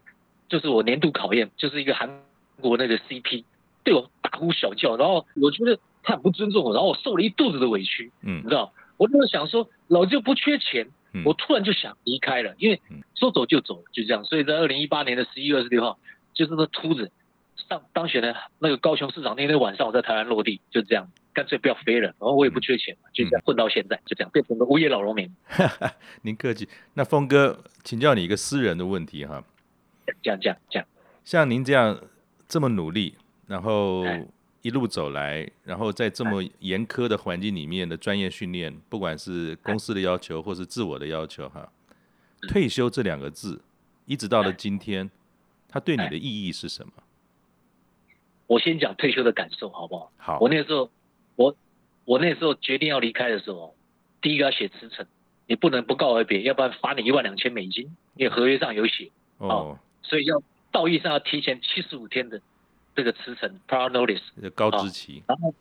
[0.49, 2.21] 就是我年度考验，就是一个韩
[2.61, 3.45] 国那个 CP
[3.83, 8.13] 对我大呼小叫，然后我觉得他很不尊重我，然后我受了一肚子的委屈。
[8.23, 12.81] 嗯，你知道，我就是想说，老子又不缺钱，嗯、我突然就想离开了，因为
[13.15, 14.23] 说走就走，就这样。
[14.25, 15.99] 所以在二零一八年的十一月二十六号，
[16.35, 17.11] 就是那秃子
[17.73, 22.09] 上当选的那个高雄市长那天晚上，我在台湾落地，就这样，干脆不要飞了。
[22.09, 25.35] 然后我也不缺钱嘛，就这样混到现在，就这样变成了无业老农民。
[26.21, 26.69] 您客气。
[26.93, 29.43] 那峰哥，请教你一个私人的问题哈。
[30.23, 30.87] 这样这样这样。
[31.25, 31.99] 像您这样
[32.47, 33.15] 这么努力，
[33.47, 34.05] 然后。
[34.65, 41.69] 一路走来，然后在这么严苛的环境里面的专业训练，不管是公司的要求或是自我的要求，哈，
[42.43, 43.61] 退休这两个字，
[44.07, 45.11] 一直到了今天，
[45.69, 46.93] 它对你的意义是什么？
[48.53, 50.12] 我先讲退休的感受，好不好？
[50.19, 50.38] 好。
[50.41, 50.91] 我那时候，
[51.37, 51.57] 我
[52.05, 53.75] 我那时候决定要离开的时候，
[54.21, 55.07] 第一个要写辞呈，
[55.47, 59.11] 你不能不告而别，要不然罚你一万两千美金，因为合约上有写。
[59.38, 59.79] 哦。
[60.03, 62.41] 所以要道义上要提前七十五天的。
[62.95, 64.21] 这个辞呈 prior notice
[64.55, 65.55] 告知期，然后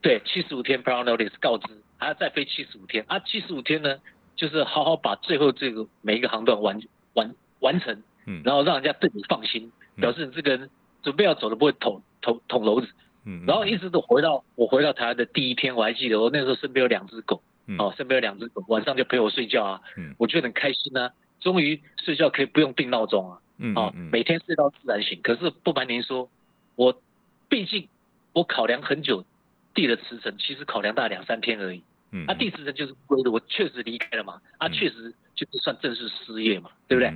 [0.00, 1.66] 对七十五天 prior notice 告知，
[1.98, 4.00] 还要再飞七十五天啊，七十五天呢，
[4.34, 6.80] 就是好好把最后这个每一个航段完
[7.12, 10.70] 完完成，嗯，然后让人家对你放心，嗯、表示你这个人
[11.02, 12.88] 准备要走的不会捅捅捅娄子，
[13.24, 26.28] 嗯，然后一直都回到我回到台湾的第一天，我还记得我那时候身边有两只狗，嗯、哦，身边有两只狗，晚上就陪我睡觉啊，嗯，我觉得很开心啊，终于睡觉可以不用定闹钟啊，嗯，哦，每天睡到自然醒，可是不瞒您说。
[26.76, 27.00] 我
[27.48, 27.88] 毕竟
[28.32, 29.24] 我考量很久
[29.74, 31.82] 递了辞呈，其实考量大概两三天而已。
[32.12, 34.40] 嗯，啊，递辞呈就是归的，我确实离开了嘛。
[34.58, 37.12] 啊，确实就是算正式失业嘛，对不对？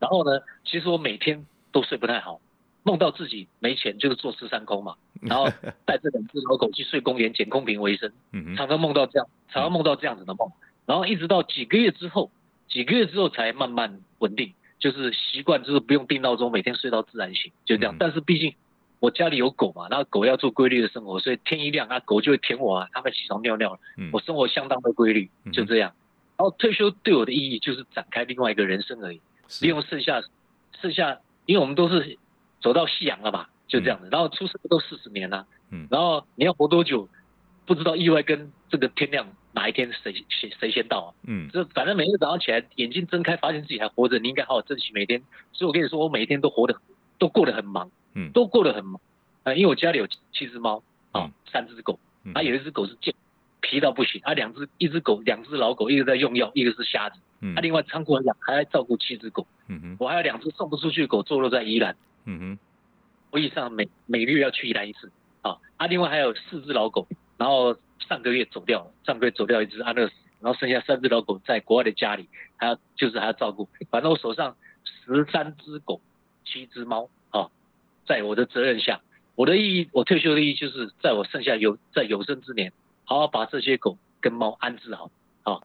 [0.00, 2.40] 然后呢，其实我每天都睡不太好，
[2.84, 4.94] 梦到自己没钱，就是坐吃山空嘛。
[5.20, 5.46] 然后
[5.84, 8.12] 带着两只老狗去睡公园捡空瓶为生，
[8.56, 10.52] 常常梦到这样，常常梦到这样子的梦。
[10.86, 12.30] 然后一直到几个月之后，
[12.68, 17.96] 几个月之后才慢慢稳定，就是习惯就是不用定闹钟，每天睡到自然醒，就这样。
[17.98, 18.54] 但是毕竟。
[19.00, 23.78] 我家里有狗嘛，然后狗要做规律的生活，所以天一亮啊，狗就会舔我啊，它们起床尿尿
[24.12, 25.90] 我生活相当的规律，就这样。
[25.90, 26.00] 嗯、
[26.38, 29.20] 然后退休对我的意义就是展开另外一个人生而已，
[29.60, 30.22] 利用剩下
[30.80, 32.16] 剩下，因为我们都是
[32.64, 34.06] 走到夕阳了吧，就这样子。
[34.06, 37.06] 嗯、然后出生都四十年了，嗯，然后你要活多久，
[37.66, 41.08] 不知道意外跟这个天亮哪一天谁谁谁先到啊？
[41.26, 45.22] 嗯，这反正每天早上起来眼睛睁开，发现自己还活着，你应该好好珍惜每天。
[45.52, 46.74] 所以我跟你说，我每一天都活得
[47.18, 47.90] 都过得很忙。
[48.16, 49.00] 嗯，都过得很忙，
[49.42, 51.98] 啊，因为我家里有七只猫，啊，三只狗，
[52.32, 53.12] 啊，有一只狗是健，
[53.60, 62.58] 皮到不行，啊，两只，一只狗，两只老狗，一个在用药，一个是瞎子，嗯，啊，另外仓库养还要照顾七只狗，嗯哼，我还有两只送不出去的狗坐落在宜兰，嗯哼，
[63.30, 65.10] 我以上每每个月要去宜兰一次，
[65.42, 67.06] 啊，啊，另外还有四只老狗，
[67.36, 67.76] 然后
[68.08, 76.00] 上个月走掉了，上个月走掉一只安乐死，然后剩下三只老狗在国外的家里，还要就是还要照顾，反正我手上十三只狗，
[76.44, 77.48] 七只猫啊。
[78.06, 79.00] 在我的责任下，
[79.34, 82.70] 我的意义，我退休的意义就是在我剩下有在有生之年，
[83.04, 85.10] 好好把这些狗跟猫安置好，
[85.42, 85.60] 啊，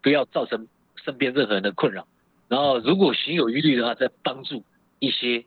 [0.00, 0.68] 不要造成
[1.04, 2.06] 身边任何人的困扰。
[2.46, 4.64] 然后如果行有余力的话，再帮助
[5.00, 5.44] 一些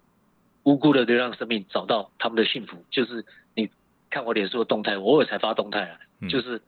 [0.64, 2.78] 无辜的流浪生命找到他们的幸福。
[2.90, 3.70] 就是你
[4.10, 6.00] 看我脸书的动态，我偶尔才发动态啊，
[6.30, 6.62] 就是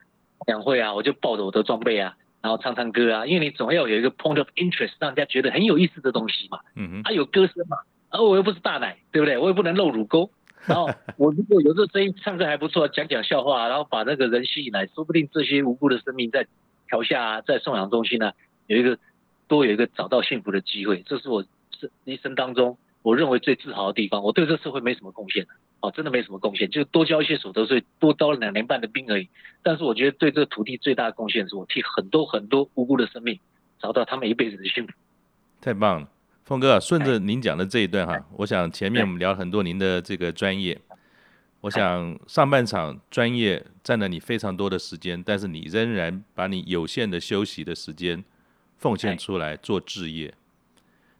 [0.47, 6.59] 两会啊，我就抱着我的装备啊，然后唱唱歌啊，因为你总要有一个 point of interest，让人家觉得很有意思的东西嘛。
[6.75, 7.77] 嗯哼，啊有歌声嘛。
[8.09, 9.37] 而我又不是大奶，对不对？
[9.37, 10.29] 我也不能露乳沟。
[10.65, 16.47] 然后 我如果有这声音，唱歌还不错，讲讲笑话，然后把那个人吸引来，说不定这些无辜的生命在
[16.89, 18.31] 桥下啊，在送养中心呢，
[18.67, 18.97] 有一个
[19.47, 21.03] 多有一个找到幸福的机会。
[21.05, 21.43] 这是我
[21.79, 24.23] 生一生当中我认为最自豪的地方。
[24.23, 25.45] 我对这社会没什么贡献，
[25.79, 29.29] 哦，真的没什么贡献，就多交一些所得税，多交了两年半的兵而已。
[29.61, 33.39] 但是我觉得对这个土地最大的贡献是我替很多很多无辜的生命
[33.79, 34.93] 找到他们一辈子的幸福。
[35.61, 36.09] 太棒了。
[36.45, 40.81] 峰哥啊，顺着您讲的这一段哈，我想前面我们聊很多您的这个专业，
[41.61, 48.23] 我想上半场专业占了你非常多的时间，但是你仍然把你有限的休息的时间
[48.77, 50.33] 奉献出来做置业。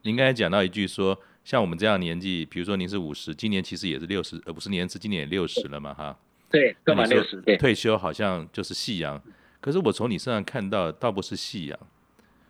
[0.01, 6.17] 您刚才讲到一句说，像我们这样年纪，比如说您是五十，今年其实也是六十，呃，不是年是，今年也六十了嘛，哈。
[6.49, 7.39] 对，刚满六十。
[7.41, 9.21] 对，退休好像就是夕阳，
[9.61, 11.79] 可是我从你身上看到，倒不是夕阳。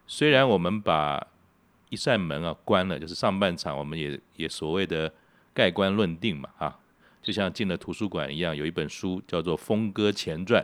[0.08, 1.27] 虽然我们把
[1.89, 5.12] 一扇门啊关了，就是上半场我们也也所谓的
[5.53, 6.79] 盖棺论定嘛，哈，
[7.21, 10.63] 就像进了图书馆一样，有一本书叫做《峰哥前传》，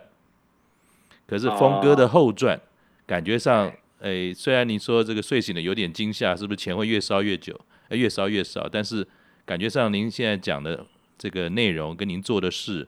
[1.28, 2.58] 可是峰哥的后传，
[3.06, 7.60] 感觉上，诶，虽然你说这个睡醒了有点惊吓，是不是钱会越烧越久，
[7.96, 8.68] 越烧越少？
[8.70, 9.08] 但是
[9.46, 10.86] 感觉上您现在讲的
[11.18, 12.88] 这个内容跟您做的事，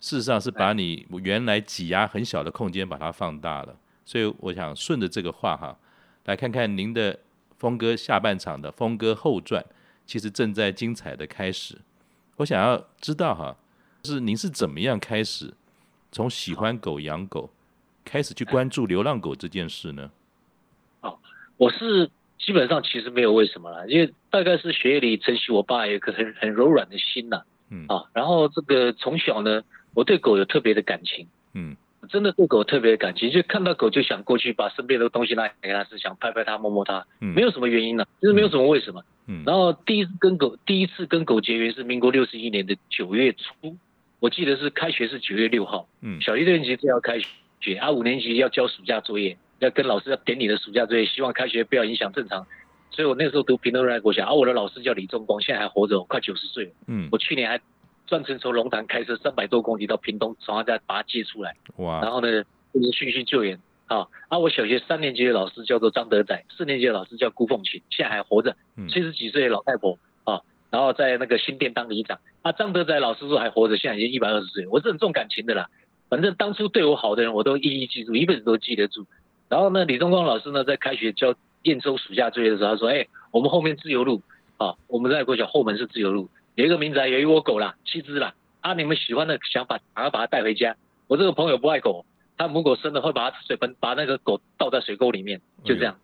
[0.00, 3.76] 事实上是把你原来挤压很小的空间把它放大了。
[4.04, 5.78] 所以我想顺着这个话哈，
[6.24, 7.18] 来看看您的。
[7.60, 9.62] 峰哥下半场的峰哥后传，
[10.06, 11.76] 其实正在精彩的开始。
[12.36, 13.54] 我想要知道哈，
[14.02, 15.52] 就是您是怎么样开始
[16.10, 17.50] 从喜欢狗养狗，
[18.02, 20.10] 开始去关注流浪狗这件事呢？
[21.02, 21.18] 哦，
[21.58, 27.84] 我是基本上其实没有为什么啦，因为大概是血液里承袭我爸有一颗很很柔软的心呐，嗯。
[27.86, 29.62] 啊，然后这个从小呢，
[29.94, 31.76] 我对狗有特别的感情，嗯，
[32.08, 43.76] 真的对狗特别的感情，就看到狗就想过去把身边的东西拿给它，是想拍拍它摸摸它，嗯，没有什么原因呢，就是没有什么为什么，嗯，然后第一次跟狗第一次跟狗结缘是民国六十一年的九月初，
[44.18, 47.18] 我记得是开学是九月六号，嗯，小一六年级就要开
[47.60, 49.36] 学，啊五年级要交暑假作业。
[49.60, 52.46] 要跟老师要点你的暑假作业，希望开学不要影响正常。
[52.90, 56.72] 所以我那时候读平东人爱国小，而、啊、我的老师叫李仲光，现在还活着，快九十岁了。
[56.88, 57.60] 嗯，我去年还
[58.06, 61.54] 专程从龙潭开车三百多公里到屏东，从他家把他接出来。
[61.76, 62.00] 哇！
[62.00, 62.42] 然后呢，
[62.74, 64.08] 就是训训救援啊。
[64.28, 68.56] 啊，我小学三年级的老师叫做张德仔，四年级的老师叫辜凤琴，现在还活着，
[68.88, 70.40] 七十几岁的老太婆啊。
[70.70, 72.18] 然后在那个新店当里长。
[72.42, 74.66] 啊，张德仔老师说还活着，现在已经一百二十岁。
[74.66, 75.68] 我是很重感情的啦，
[76.08, 79.06] 反正当初对我好的人，我都一一记住，一辈子都记得住。
[79.50, 81.34] 然后呢，李东光老师呢，在开学交
[81.64, 84.22] 验收暑假作业的时候，他说：“哎，我们后面自由路
[84.58, 88.32] 啊，我们在国小后门是自由路，有一个民宅，有一窝狗啦，七只啦。
[88.60, 90.76] 啊，你们喜欢的想把，赶快把它带回家。
[91.08, 92.06] 我这个朋友不爱狗，
[92.38, 95.98] 他母狗生了会把它水盆把那个狗倒在水沟里面，就这样。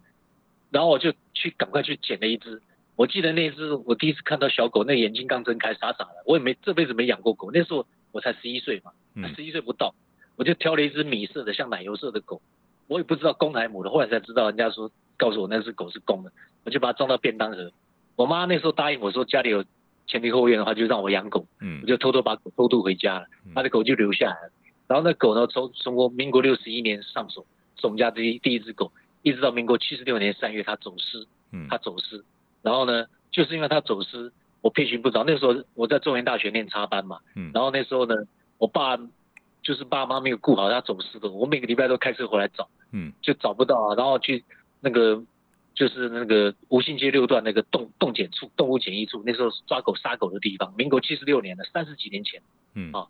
[0.71, 2.61] 然后我就去赶快去捡了一只。
[2.97, 6.11] 我记得那只我第一次看到小狗，那眼睛刚睁开，傻傻的。
[6.25, 8.91] 我也没这辈子没养过狗，那时候我才十一岁嘛，
[9.37, 9.95] 十一岁不到，
[10.35, 12.43] 我就挑了一只米色的，像奶油色的狗。”
[12.89, 16.31] 我也不知道公还是母的，后来才知道人家说告诉我那只狗是公的，
[16.65, 17.71] 我就把它装到便当盒。
[18.15, 19.65] 我妈那时候答应我说家里有
[20.07, 24.53] 前庭后院的话就让我养狗，嗯，我就偷偷把狗偷渡回家了，他的狗就留下来了。
[24.87, 27.45] 然后那狗呢从从我民国六十一年上手，
[27.81, 32.25] 是我们家第一第一只狗，一直到民国七十六年三月它走失，嗯，它走失，
[32.63, 35.25] 然后呢就是因为它走失，我遍寻不着。
[35.25, 38.15] 那时候我在中原大学念插班嘛，嗯，然后那时候呢
[38.59, 38.97] 我爸。
[39.67, 44.45] 就是爸妈没有顾好他走失的，我每个礼拜都开车回来找，嗯，就找不到啊，然后去
[44.81, 45.21] 那个
[45.75, 52.41] 就是那个吴兴街六段那个动动检处动物检疫处，那时候抓狗杀狗的地方，民国七十六年的，三十几年前，
[52.75, 53.09] 嗯啊，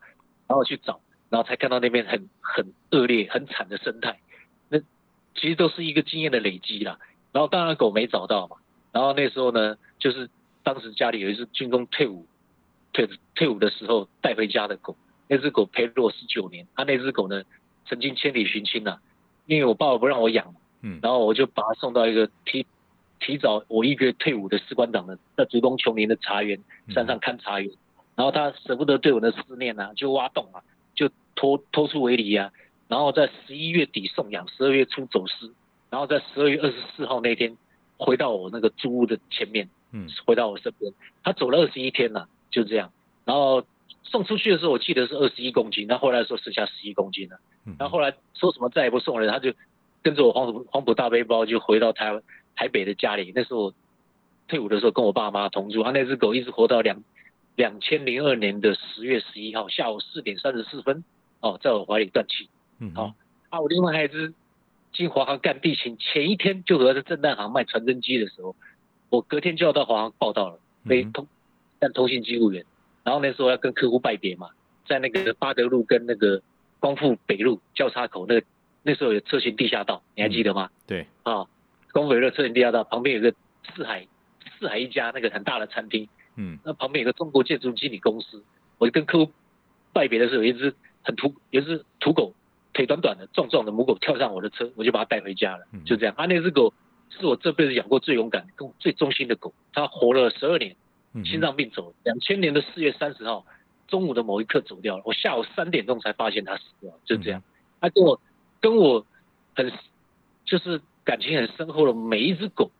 [0.48, 4.18] 然后去找，然后才看到那边很很恶劣、很惨的生态，
[4.70, 4.78] 那
[5.34, 6.98] 其实都是一个经验的累积啦。
[7.32, 8.56] 然后当然狗没找到嘛，
[8.92, 10.30] 然后那时候呢，就是
[10.62, 12.26] 当时家里有一只军中退伍
[12.94, 14.96] 退退伍的时候带回家的狗。
[15.28, 17.42] 那只狗陪了我十九年，他、啊、那只狗呢，
[17.86, 18.98] 曾经千里寻亲呐，
[19.46, 22.64] 因为我爸爸不让我养，嗯，然后我就把它送到一个提
[23.18, 26.60] 提早我一个月退伍的士官长的在竹东琼林的茶园
[26.90, 27.78] 山上看茶园，嗯、
[28.16, 30.62] 然后他舍不得对我的思念啊，就挖洞啊，
[30.94, 32.52] 就拖拖出围篱啊，
[32.86, 35.50] 然后在十一月底送养，十二月初走失，
[35.90, 37.56] 然后在十二月二十四号那天
[37.96, 40.92] 回到我那个租屋的前面，嗯，回到我身边，
[41.24, 42.92] 他走了二十一天呐，就这样，
[43.24, 43.64] 然后。
[44.10, 47.38] 送出去的时候，我记得是二十一公斤，那后来说剩下十一公斤了。
[47.78, 49.52] 然后后来说什么再也不送人，他就
[50.02, 52.22] 跟着我黄埔黄埔大背包就回到台湾
[52.54, 53.32] 台北的家里。
[53.34, 53.74] 那时候
[54.48, 57.02] 退伍的时候跟我爸妈同住，他那只狗一直活到两
[57.56, 61.04] 两千零二年的十月十一号下午四点三十四分，
[61.40, 62.48] 哦，在我怀里断气。
[62.78, 63.14] 嗯，好
[63.50, 64.32] 啊，我另外还有一只
[64.92, 68.54] 进华航干地勤，前一天就和在正大航卖传真机的时候，
[69.10, 71.26] 我隔天就要到华航报道了，被通
[71.80, 72.64] 干通信机务员。
[73.06, 74.50] 然后那时候要跟客户拜别嘛，
[74.84, 76.42] 在那个八德路跟那个
[76.80, 78.44] 光复北路交叉口，那个
[78.82, 80.68] 那时候有车行地下道，你还记得吗？
[80.72, 81.46] 嗯、对，啊，
[81.92, 83.32] 光复北路车行地下道旁边有个
[83.72, 84.08] 四海
[84.58, 88.42] 四海一家那个很大的餐厅，嗯，那旁边有个中国建筑经理公司，
[88.78, 89.30] 我就跟客户
[89.92, 92.34] 拜别的时候，有一只很土，有一只土狗，
[92.72, 96.14] 腿短短的壮壮的母狗跳上我的车，我就把它带回家了，就这样。
[96.18, 96.74] 啊，那只狗
[97.10, 100.74] 是我这辈子养过最勇敢、跟最忠心的狗，它活了十二年。
[101.24, 103.46] 心脏病走，两千年的四月三十号
[103.88, 105.02] 中午的某一刻走掉了。
[105.06, 107.42] 我下午三点钟才发现他死掉，就这样。
[107.80, 108.20] 他跟我
[108.60, 109.06] 跟我
[109.54, 109.72] 很
[110.44, 112.70] 就是感情很深厚的每一只狗，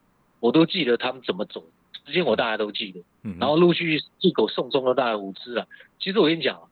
[0.41, 1.65] 我都记得他们怎么走，
[2.05, 3.03] 时间我大家都记得。
[3.39, 5.67] 然后陆续一狗送终了大概五只了。
[5.99, 6.69] 其实我跟你讲，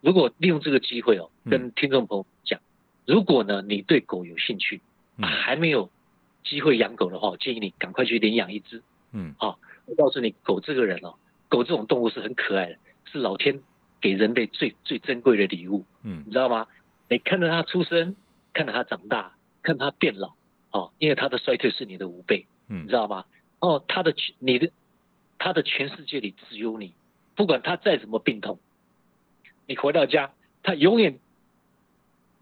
[0.00, 2.60] 如果利用这个机会哦，跟听众朋友讲，
[3.06, 4.80] 如果呢你对狗有兴趣，
[5.20, 5.90] 还没有
[6.44, 8.82] 机会养狗的话，我建议你赶快去领养一只。
[9.12, 9.58] 嗯，好。
[9.90, 11.16] 我告诉你，狗这个人哦，
[11.48, 12.76] 狗这种动物是很可爱的，
[13.10, 13.60] 是老天
[14.00, 15.84] 给人类最最珍贵的礼物。
[16.04, 16.68] 嗯，你知道吗？
[17.08, 18.14] 你看着它出生，
[18.52, 20.34] 看着它长大，看它变老，
[20.70, 22.46] 哦，因为它的衰退是你的五倍。
[22.68, 23.24] 嗯，你知道吗？
[23.58, 24.70] 哦，它的你的
[25.40, 26.94] 它的全世界里只有你，
[27.34, 28.60] 不管它再怎么病痛，
[29.66, 30.30] 你回到家，
[30.62, 31.18] 它永远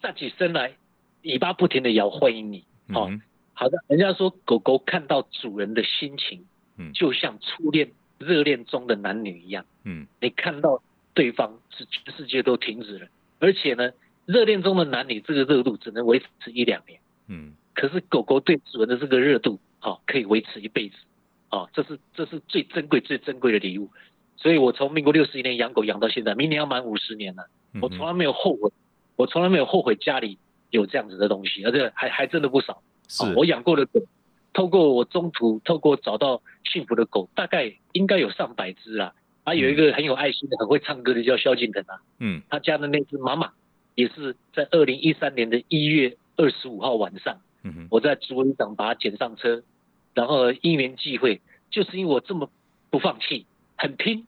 [0.02, 0.76] 站起身来，
[1.22, 2.66] 尾巴不停的摇，欢迎你。
[2.92, 3.22] 哦，嗯、
[3.54, 6.44] 好的，人家说狗狗看到主人的心情。
[6.94, 10.82] 就像初恋、热恋中的男女一样，嗯，你看到
[11.14, 13.06] 对方是全世界都停止了，
[13.38, 13.90] 而且呢，
[14.26, 20.96] 热恋中的男女这个热度只能维持一两年，嗯，可是狗狗对主人的这个热度哦，可以维持一辈子，
[21.50, 23.88] 哦，这是这是最珍贵最珍贵的礼物。
[24.36, 27.48] 所以我从民国六十一年养狗养到现在，明年要满五十年了，
[27.82, 28.70] 我从来没有后悔，
[29.16, 30.38] 我从来没有后悔家里
[30.70, 32.80] 有这样子的东西，而且还还真的不少。
[33.08, 33.24] 是。
[33.34, 34.00] 我养过的狗，
[34.52, 39.14] 透过我中途透过找到幸福的狗，大概应该有上百只啦。
[39.44, 43.52] 啊，有一个很有爱心的、很会唱歌的叫萧敬腾啊，嗯，他家的那只妈妈
[43.94, 47.40] 也是在二零一三年的一月二十五号晚上，
[47.88, 49.62] 我在竹围港把它捡上车，
[50.12, 52.50] 然后因缘际会，就是因为我这么
[52.90, 53.46] 不放弃，
[53.78, 54.26] 很拼，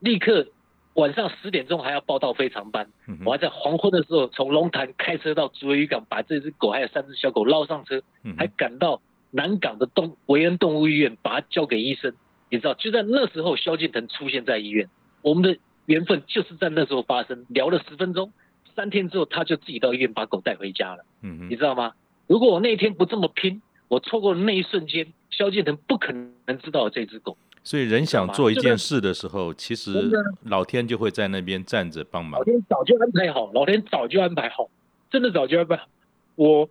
[0.00, 0.46] 立刻
[0.94, 12.12] 晚上十点钟还要报到非常班，嗯、我还在黄昏的时候从龙潭开车到竹围港，把这只狗还有三只小狗捞上车，嗯、还赶到南港的动维恩动物医院，把它交给医生。
[12.50, 14.88] 你知道，就在那时候，萧敬腾出现在医院，
[15.22, 17.44] 我们的缘分就是在那时候发生。
[17.48, 18.32] 聊了十分钟，
[18.74, 21.04] 三天之后他就自己到医院把狗带回家了。
[21.22, 21.92] 嗯嗯，你知道吗？
[22.26, 27.36] 如果我那一天不这么拼，我错过了那一瞬间，萧敬腾不可能知道这只狗。
[27.64, 30.08] 所以人想做一件事的时候，其实
[30.44, 32.38] 老天就会在那边站着帮忙。
[32.38, 34.70] 老天早就安排好，老天早就安排好，
[35.10, 35.88] 真的早就安排好。
[36.36, 36.68] 我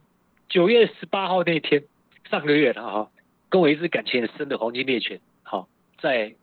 [0.47, 1.83] 九月十八号那天，
[2.29, 3.11] 上个月了哈，
[3.49, 5.19] 跟我一直感情很深的黄金猎犬。
[5.43, 5.67] 好
[5.99, 6.33] 在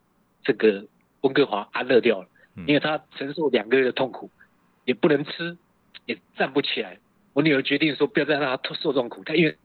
[0.43, 0.87] 这个
[1.23, 2.29] 温哥华安乐掉了，
[2.67, 4.31] 因为他承受两个月的痛苦，
[4.85, 5.57] 也不能吃，
[6.07, 6.99] 也站不起来。
[7.33, 9.57] 我女儿决定说，不要再让他受这种苦，他因为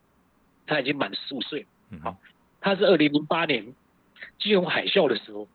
[0.66, 1.66] 他已经满十五岁。
[2.02, 2.18] 好，
[2.62, 3.74] 他是二零零八年
[4.40, 5.48] 金融海啸的时候，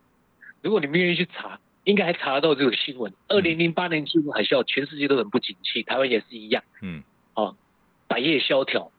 [0.61, 3.13] 如果你们愿意去查，应该还查得到这个新闻。
[3.29, 6.63] 二零零八年金融海啸，全世界都很不景气，台湾也是一样。
[6.81, 7.03] 嗯，
[7.35, 7.55] 啊，
[8.09, 8.91] 百业萧条，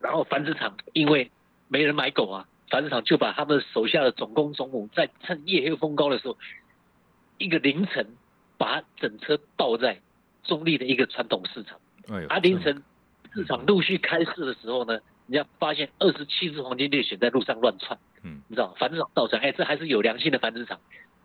[0.00, 1.30] 然后繁殖场因为
[1.68, 2.46] 没人买狗啊。
[2.68, 6.36] 繁殖场就把他们手下的总公总母，在趁夜黑风高的时候，
[7.38, 8.04] 一个凌晨
[8.58, 10.00] 把整车倒在
[10.42, 11.78] 中立的一个传统市场。
[12.08, 12.26] 哎！
[12.28, 12.82] 啊，凌晨
[13.32, 14.94] 市场陆续开市的时候呢，
[15.28, 17.96] 人家发现二十七只黄金猎犬在路上乱窜。
[18.24, 20.80] 嗯，你知道繁殖场倒出来，哎，这还是有良心的繁殖场。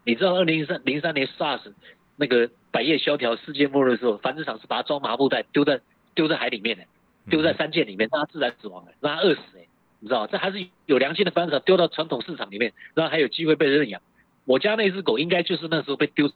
[0.06, 1.74] 你知道二零零三零三年 SARS
[2.18, 5.82] 那个百业萧条、世界末日的时候，繁殖场是把它装麻布袋丢在
[6.14, 6.84] 丢在海里面的，
[7.30, 9.68] 丢在山涧里面，让它自然死亡的，让它饿死哎。
[10.00, 14.02] 你知道，这还是有良心的繁殖场丢到传统市场里面，然后还有机会被认养。
[14.46, 16.32] 我家那只狗应该就是那时候被丢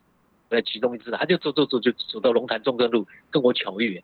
[0.49, 4.03] 在其中一只，它就走走走就走到龙潭中正路跟我巧遇。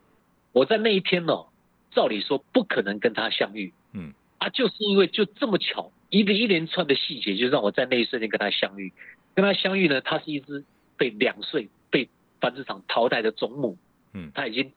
[0.50, 1.46] 我在那一天哦，
[1.92, 8.92] 照理说不可能跟它相遇，嗯，啊，就是因为就这么巧，一个一连串的细节就让我在那一瞬间跟它相遇。
[9.34, 10.64] 跟它相遇呢，它是一只
[10.98, 12.08] 被两岁被
[12.40, 13.78] 繁殖场淘汰的种母，
[14.12, 14.72] 嗯，它已经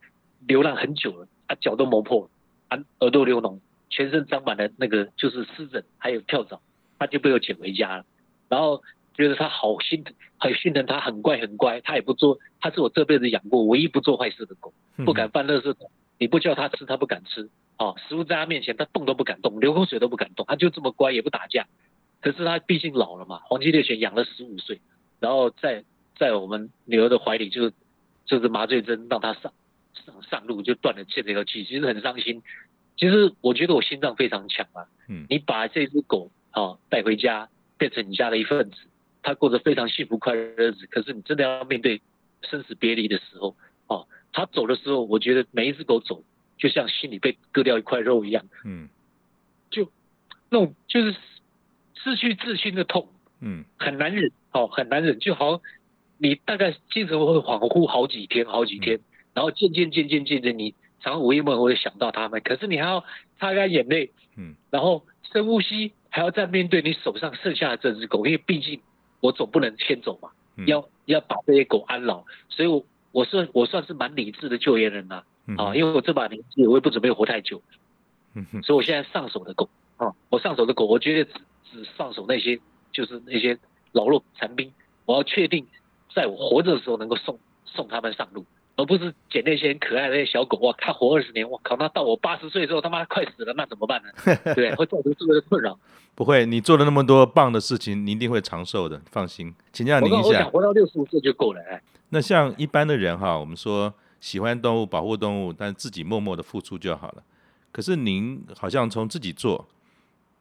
[0.48, 2.30] 流浪很久了，啊，脚都磨破，
[2.68, 3.60] 啊，耳朵流脓。
[3.88, 6.60] 全身长满了那个就是湿疹，还有跳蚤，
[7.00, 8.06] 他就被我捡回家了。
[8.50, 8.82] 然后
[9.14, 14.74] 觉得他好心疼，很心疼他，很乖很乖，他也不做，他是我这辈子养过唯一不做坏事的狗，
[15.06, 17.50] 不敢犯垃圾桶，你不叫他吃，他不敢吃。
[17.78, 21.68] 哦，食物在他面前，他动都不敢动，流口水都不敢动，他就这么乖，也不打架。
[22.22, 24.82] 可是他毕竟老了嘛，黄金猎犬养了十五岁，
[25.20, 25.86] 然后在
[26.18, 27.76] 在我们女儿的怀里就，就
[28.26, 29.54] 就是麻醉针让他上
[30.06, 32.42] 上上路就断了这条气，其实很伤心。
[32.98, 38.78] 其实我觉得我心脏非常强啊，嗯，你把这只狗啊带回家，变成你家的一份子，
[39.22, 40.88] 它过着非常幸福快乐的日子。
[40.88, 42.02] 可是你真的要面对
[42.44, 43.56] 生死别离的时候，
[43.88, 46.24] 哦，它走的时候，我觉得每一只狗走，
[46.58, 48.88] 就像心里被割掉一块肉一样，嗯，
[49.70, 49.92] 就
[50.50, 51.16] 那种就是
[51.96, 53.10] 失去至亲的痛，
[53.42, 55.62] 嗯，很难忍，哦，很难忍，就好像
[56.18, 59.02] 你大概精神会恍惚好几天，好几天，
[59.36, 60.74] 然后渐渐渐渐渐渐你。
[61.04, 63.06] 然后午夜梦回会想到他们，可是你还要
[63.38, 68.82] 擦干眼泪，嗯，然后深呼吸，还要再面对你手上剩下的这只狗，因为毕竟
[69.20, 75.24] 我总不能先走嘛，嗯、要要把这些狗安老，所以我我算我算是蛮理智的救援人呐、
[75.58, 77.62] 啊，因为我这把年纪，我也不准备活太久，
[78.34, 81.40] 嗯哼，所以我现在上手的狗啊，我上手的狗，我觉得只
[81.72, 82.60] 只上手那些
[82.92, 83.60] 就是那些
[83.92, 84.74] 老弱残兵，
[85.06, 85.68] 我要确定
[86.16, 88.44] 在我活着的时候能够送送他们上路。
[88.78, 94.10] 而不是捡那些很可爱的那些小狗哇，它活二十年，我靠，那到我八十岁之后，他妈快死了，那怎么办呢？
[94.54, 95.78] 对，会造成这个困扰。
[96.14, 99.54] 不会，你做了那么多棒的事情，你一定会长寿的，放心。
[99.72, 101.62] 请教您一下，我，我想活到六十五岁就够了。
[101.70, 107.24] 哎，那像一般的人哈，我们说喜欢动物、保护动物，但自己默默的付出就好了。
[107.72, 109.68] 可是您好像从自己做，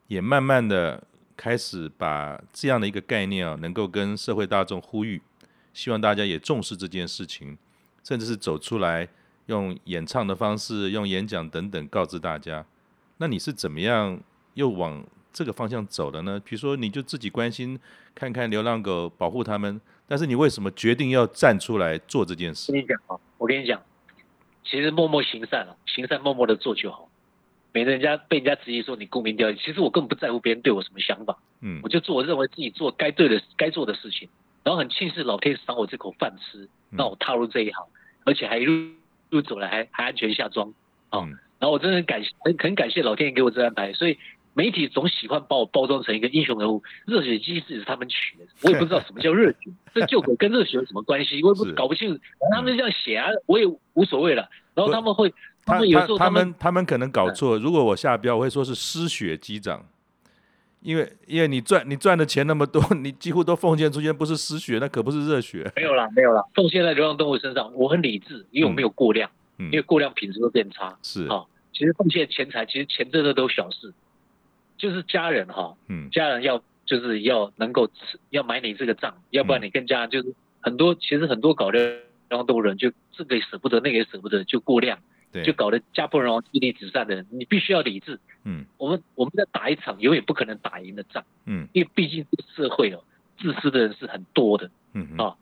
[0.07, 1.03] 也慢慢的
[1.37, 5.21] 开始把这样的一个概念啊，能够跟社会大众呼吁，
[5.73, 7.59] 希望大家也重视这件事情。
[8.05, 9.09] 甚至是走出来，
[9.47, 12.65] 用演唱的方式，用演讲等等告知大家。
[13.17, 14.21] 那你是怎么样
[14.55, 16.41] 又往这个方向走的呢？
[16.45, 17.81] 比如说，你就自己关心
[18.15, 22.71] 看看流浪狗，保护他们，但是你为什么决定要站出来做这件事？
[22.71, 23.83] 我跟你讲啊，我跟你讲，
[24.65, 27.09] 其实默默行善啊，行善默默的做就好。
[27.73, 29.57] 免得人家被人家质疑说你沽名钓誉。
[29.57, 34.29] 其实我根本不在乎别人对我什么想法，嗯，我就做我认为自己做该对的、该做的事情。
[34.63, 37.94] 然后很庆幸老天赏我这口饭吃，让我踏入这一行，嗯、
[38.25, 38.97] 而且还一路一
[39.31, 40.69] 路走来还还安全下庄，
[41.11, 43.93] 啊、嗯，然后我真的很感很很感谢老天爷给我这安排。
[43.93, 44.19] 所以
[44.53, 51.43] 媒体总喜欢把我包装成一个英雄人物，热血机师是他们取的，我也不知道什么叫热血，这救狗跟热血有什么关系？
[51.43, 52.21] 我也不搞不清楚，
[52.53, 54.49] 他们这样写啊，我也无所谓了。
[54.75, 55.33] 然后他们会。
[55.67, 57.59] 他们有时候他们，他们可能搞错。
[57.59, 59.83] 如果我下标，我会说是失血机长，
[60.85, 65.73] 因为因为你赚你赚的钱那么多， 你几乎都奉献出去，不是失血，那可不是热血。
[65.75, 70.95] 没有啦，没有啦，奉献在流浪动物身上，我很理智，因为我没有过量，嗯、因为过量品质会变差。
[71.03, 73.95] 是啊，其实奉献钱财，其实钱真的都小事，
[74.77, 84.99] 就是家人哈，嗯，家人要就是要能够吃，要买你这个账，要不然你跟家人就是很多，其实很多搞的流浪动物人就这个也舍不得，那个也舍不得，就过量。
[85.43, 88.21] 就搞得家破人亡、妻离子散的人，你必须要理智。
[88.45, 91.25] 嗯，我们我们在打一场永远不可能打赢的仗。
[91.47, 93.03] 嗯，因为毕竟这个社会哦，
[93.39, 94.71] 自私的人是很多的。
[94.93, 95.35] 嗯啊，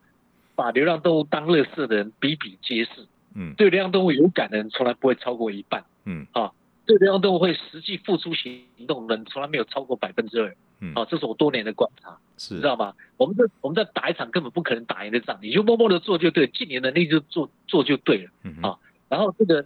[0.55, 3.05] 把流浪动物当垃圾的人比比皆是。
[3.35, 5.83] 嗯，对流浪动物有感的人从来不会超过一半。
[6.05, 6.51] 嗯啊，
[6.85, 10.55] 对流浪动物会实际付出行动的人从来没有超过百分之二。
[10.79, 12.17] 嗯啊，这是我多年的观察。
[12.37, 12.93] 是，知道吗？
[13.17, 18.31] 我们这我们在打一场根本不可能打赢的仗，你就默默的做就对，尽你的能力就做做就对了。
[18.43, 18.79] 嗯啊，
[19.09, 19.65] 然后这个。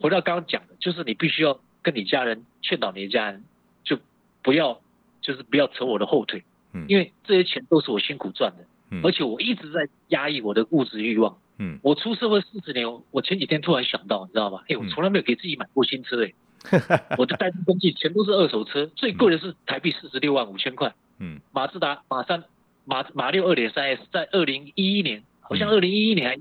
[0.00, 3.44] 回到刚刚讲的，就是你必须要跟你家人劝导你的家人，
[3.84, 3.98] 就
[4.42, 4.80] 不要，
[5.20, 14.62] 就是不要扯我的后腿，嗯，因为这些钱都是我辛苦赚的，嗯，而且我一直在压抑我的物质欲望，嗯，我出社会四十年，我前几天突然想到，你知道吗？
[14.68, 16.32] 哎，我从来没有给自己买过新车，哎，
[17.16, 22.44] 我的代步工具全都是二手车，最贵的是台币四十六万五千块，嗯，马自达马三
[22.84, 26.36] 马马六二点三 S，在二零一一年，好像二零一一年还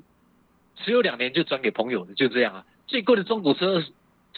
[0.84, 2.66] 只有两年就转给朋友的，就这样啊。
[2.88, 3.82] 最贵的中古车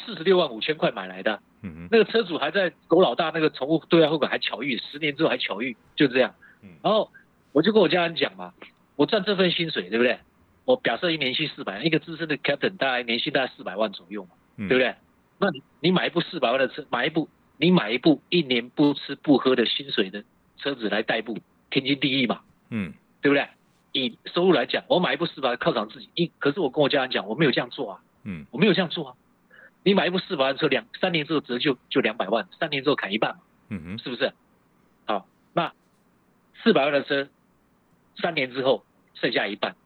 [0.06, 6.34] 四十六万五千块买来的，嗯嗯，那个车主还在狗老大那个宠物对外汇款还巧遇，十年之后还巧遇，就这样。
[6.82, 7.12] 然后
[7.52, 8.54] 我就跟我家人讲嘛，
[8.95, 10.20] 我赚这份薪水，对不对？
[10.66, 14.95] 我表示一年薪四百万，一个资深的 captain 大概年薪大概四百万左右嘛，对不对？
[15.39, 20.24] 那你你买一部四百万的车，买一部你买一部一年不吃不喝的薪水的
[20.58, 21.38] 车子来代步，
[21.70, 23.48] 天经地义嘛，嗯，对不对？
[23.93, 28.02] 以收入来讲，我买一部四百万犒赏自己，一可是我跟我家人讲，我没有这样做啊。
[28.28, 29.16] 嗯，我没有这样做啊。
[29.84, 33.42] 你买一部四百万的车，两三年之后折旧就两百万，三年之后砍一半嘛。
[33.70, 34.34] 嗯哼，是不是？
[35.06, 35.72] 好，那
[36.62, 37.30] 四百万的车，
[38.22, 39.78] 三年之后剩下一半，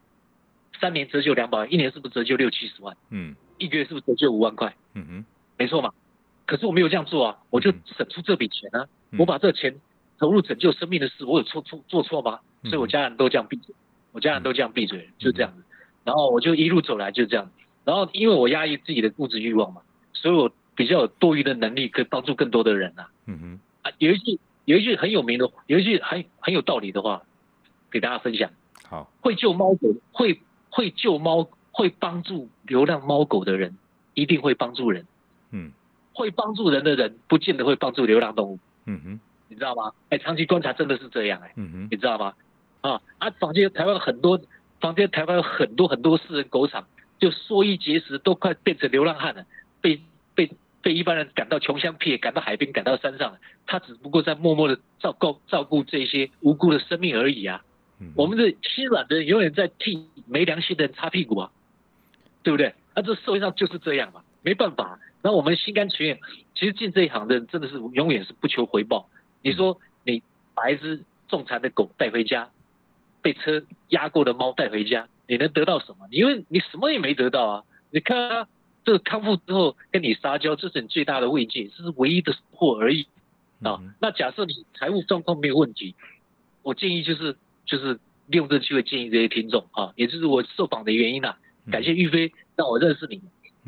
[0.80, 2.96] 三年折旧两百万，一年是不是折旧六七十万？
[3.10, 4.74] 嗯，一个月是不是折旧五万块？
[4.94, 5.24] 嗯哼，
[5.56, 5.92] 没错嘛。
[6.46, 8.88] 可是我没有这样做啊，我就省出这笔钱啊。
[9.12, 9.80] 嗯、我把这钱
[10.18, 12.40] 投入拯救生命的事，我有错错做错吗？
[12.64, 13.72] 所以我家人都这样闭嘴，
[14.10, 15.62] 我家人都这样闭嘴，就这样子。
[16.02, 17.48] 然后我就一路走来就这样。
[17.84, 23.08] 然后，因为我压抑自己的物质欲望嘛，所以我比较有多余的能力，可以帮助更多的人啊。
[23.26, 23.60] 嗯哼。
[23.82, 27.22] 啊，有一句有一句很有名的，有一句很很有道理的话，
[27.90, 28.50] 给大家分享。
[28.88, 29.10] 好。
[29.20, 33.76] 会救猫狗，会会救猫，会帮助流浪猫狗的人，
[34.14, 35.06] 一定会帮助人。
[35.50, 35.72] 嗯。
[36.12, 38.58] 会帮助人的人，不见得会帮助流浪动物。
[38.86, 39.20] 嗯哼。
[39.48, 39.92] 你知道吗？
[40.10, 41.52] 哎，长期观察真的是这样哎。
[41.56, 41.88] 嗯哼。
[41.90, 42.32] 你知道吗？
[42.82, 43.30] 啊啊！
[43.38, 44.40] 房间台湾很多，
[44.80, 46.84] 房间台湾有很多很多私人狗场。
[47.22, 49.46] 就缩衣节食，都快变成流浪汉了，
[49.80, 50.00] 被
[50.34, 50.50] 被
[50.82, 53.38] 被一般人赶到穷乡僻野，赶到海边，赶到山上了。
[53.64, 57.62] 他只不过在默默的照顾照顾这些无辜的生命而已啊。
[58.00, 61.52] 嗯、我们这心软的人永远在替没良心的人擦屁股啊，
[62.42, 62.74] 对不对？
[62.94, 64.98] 啊，这社会上就是这样嘛，没办法。
[65.22, 66.18] 那我们心甘情愿，
[66.56, 69.08] 其实进这一行的人真的是永远是不求回报。
[69.42, 70.24] 你说你
[70.56, 72.50] 把一只重残的狗带回家，
[73.22, 75.08] 被车压过的猫带回家。
[75.28, 76.06] 你能得到什么？
[76.10, 77.64] 因为你什么也没得到啊！
[77.90, 78.48] 你看啊，
[78.84, 83.06] 这个康复之后跟你撒娇，这是你最大的慰藉，这是唯一的收获而已
[83.62, 83.78] 啊。
[83.80, 85.94] 嗯、那假设你财务状况没有问题，
[86.62, 87.94] 我建议就是就是
[88.26, 91.38] 利用这个机会建议这些听众啊，也就是我受访的原因啊。
[91.70, 93.22] 感谢玉飞让我认识你，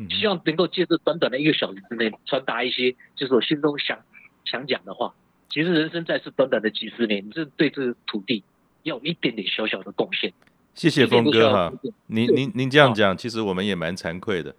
[0.09, 3.97] 希望能够借这短短的一个小时之内传达一些就是我心中想
[4.43, 5.15] 想讲的话。
[5.49, 8.54] 其实人生在世短短的几十年，你这对这个土地要
[8.85, 10.31] 有一点点小小的贡献。
[10.75, 11.73] 谢谢峰哥哈，
[12.05, 14.55] 您您您这样讲，其实我们也蛮惭愧的。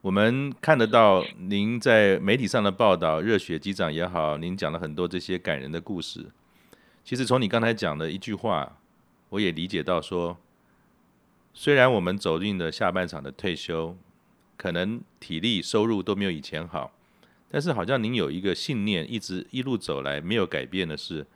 [0.00, 6.26] 我们看得到您在媒体上的报道，热血机长也好，您讲了很多这些感人的故事。
[7.04, 8.76] 其实从你刚才讲的一句话，
[9.28, 10.36] 我也理解到说，
[11.54, 13.96] 虽然我们走进了下半场的退休，
[14.56, 16.92] 可能体力收入都没有以前好，
[17.48, 21.26] 但是好像您有一个信念，一直一路走来没有改变的是，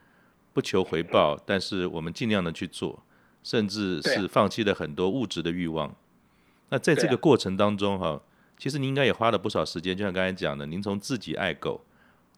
[0.55, 3.03] 不求回报，但是我们尽量的去做。
[3.43, 5.95] 甚至是放弃了很多物质的欲望。
[6.71, 8.19] 那在这个过程当中，哈，
[8.57, 11.79] 其实您应该也花了不少时间，就像刚才讲的，您从自己爱狗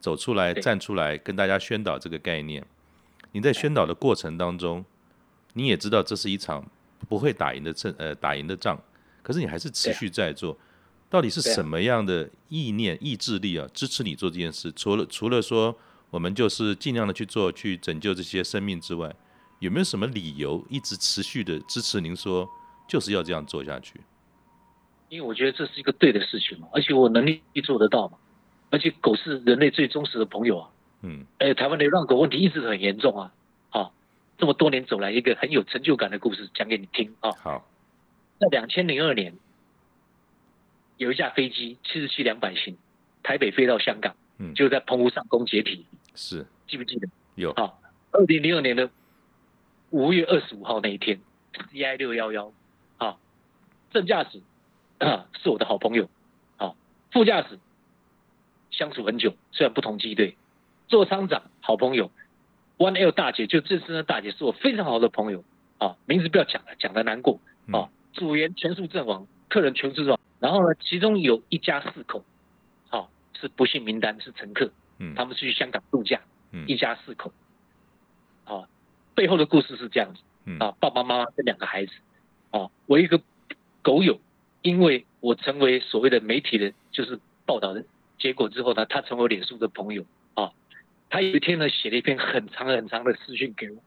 [0.00, 2.66] 走出来，站出来跟大家宣导这个概念。
[3.30, 4.84] 您在宣导的过程当中，
[5.52, 6.68] 你也知道这是一场
[7.08, 8.76] 不会打赢的仗呃打赢的仗，
[9.22, 10.58] 可是你还是持续在做。
[11.08, 14.72] 到底是什么样的意念、意志力啊，支持你做这件事？
[14.72, 15.78] 除了除了说
[16.16, 19.14] 我们就是尽量的去做，去拯救这些生命之外，
[19.58, 22.48] 有没有什么理由一直持续的支持您说
[22.88, 24.00] 就是要这样做下去？
[25.10, 28.16] 因为我觉得这是一个对的事情嘛，而且我能力做得到嘛，
[28.70, 30.70] 而且狗是人类最忠实的朋友啊。
[31.02, 31.26] 嗯。
[31.36, 33.30] 哎，台湾流浪狗问题一直很严重啊。
[33.68, 33.92] 好，
[34.38, 37.30] 这么多年走来，一个很有成就感的故事讲给你听啊。
[37.32, 37.68] 好。
[38.40, 39.34] 在两千零二年，
[40.96, 42.78] 有一架飞机七十七两百型，
[43.22, 45.84] 台北飞到香港，嗯，就在澎湖上空解体。
[46.16, 46.44] 是。
[46.66, 47.06] 记不记得？
[47.36, 47.52] 有。
[47.52, 47.72] 啊，
[48.10, 48.90] 二零零二年的。
[49.90, 51.20] 五月二十五号那一天
[51.72, 52.52] ，CI 六幺幺，
[52.98, 53.16] 啊，
[53.92, 54.42] 正驾驶
[54.98, 56.10] 啊是我的好朋友，
[56.56, 56.74] 啊，
[57.12, 57.60] 副驾驶
[58.72, 60.36] 相处很久，虽然不同机队，
[60.88, 62.10] 座舱长好朋友
[62.78, 65.44] ，One L 大姐就这次的大姐是我非常好的朋友，
[65.78, 67.38] 啊，名字不要讲了，讲的难过，
[67.70, 72.24] 啊，组员全数阵亡，客人全数阵亡，然后呢，其中有一家四口，
[72.88, 73.08] 好，
[73.40, 76.20] 是不幸名单，是乘客，嗯，他们是去香港度假，
[76.52, 77.32] 嗯，一家四口。
[78.44, 78.68] 啊
[79.14, 80.20] 背后的故事是这样子，
[80.58, 81.92] 啊，爸爸妈妈跟两个孩子，
[82.50, 83.18] 啊，我一个
[83.80, 84.20] 狗友，
[84.60, 87.82] 因为我成为所谓的媒体人，就是报道的
[88.18, 90.52] 结果之后呢，他成为脸书的朋友，啊，
[91.08, 93.78] 他有一天呢写了一篇很长很长的私讯给我，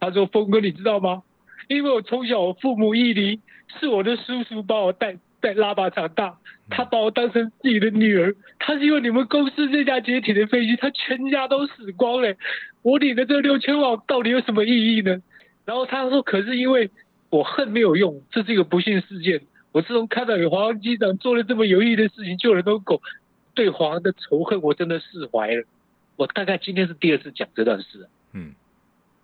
[0.00, 1.22] 他说：“峰哥，你知道吗？
[1.68, 3.40] 因为我从小我父母一离，
[3.78, 6.38] 是我的叔叔把我带。”在拉巴长大，
[6.70, 8.34] 他把我当成自己的女儿。
[8.60, 12.34] 他是因为你们公司这架解体的飞机，他全家都死光了。
[12.82, 15.20] 我领的这六千万到底有什么意义呢？
[15.64, 16.90] 然后他说：“可是因为
[17.28, 19.42] 我恨没有用，这是一个不幸事件。
[19.72, 23.00] 我自从看到有华航机长做了这么有意义的事情，救了那狗，
[23.54, 25.64] 对华航的仇恨我真的释怀了。
[26.16, 28.08] 我大概今天是第二次讲这段事。
[28.32, 28.54] 嗯，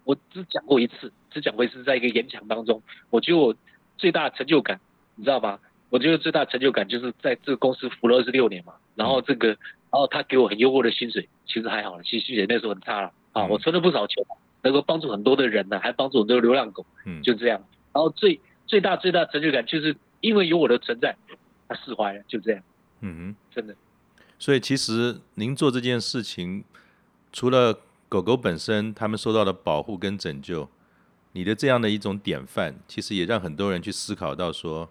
[0.04, 3.54] 我只讲过一次，只讲过一次，在一个演讲当中，我觉得我
[3.96, 4.80] 最大的成就感，
[5.16, 5.58] 你知道吗？
[5.91, 14.22] 我觉得最大成就感就是在这个公司服了二十六年嘛，然后这个，然后他给我很优渥的薪水，其实还好了，其实薪水那时候很差了啊，我存了不少钱，
[14.62, 17.59] 能够帮助很多的人呢，还帮助很多流浪狗，嗯，就这样。
[17.95, 21.16] 然后最最大最大成就感就是因为有我的存在，
[21.66, 22.62] 他释怀了，就这样。
[23.01, 23.74] 嗯哼，真的。
[24.39, 26.64] 所以其实您做这件事情，
[27.32, 27.80] 除了
[28.11, 30.68] 狗狗本身他们受到的保护跟拯救，
[31.32, 34.91] 你的这样的一种典范，其实也让很多人去思考到说。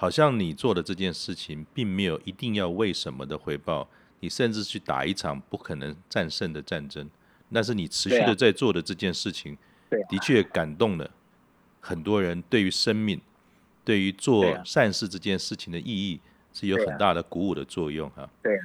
[0.00, 3.88] 好像你做的这件事情，并没有一定要为什么的回报，
[4.20, 7.10] 你甚至去打一场不可能战胜的战争，
[7.52, 9.58] 但是你持续的在做的这件事情，
[10.08, 11.10] 的确感动了
[11.80, 12.40] 很多人。
[12.48, 13.20] 对于生命，
[13.84, 16.20] 对于做善事这件事情的意义，
[16.52, 18.30] 是有很大的鼓舞的作用哈。
[18.40, 18.56] 对，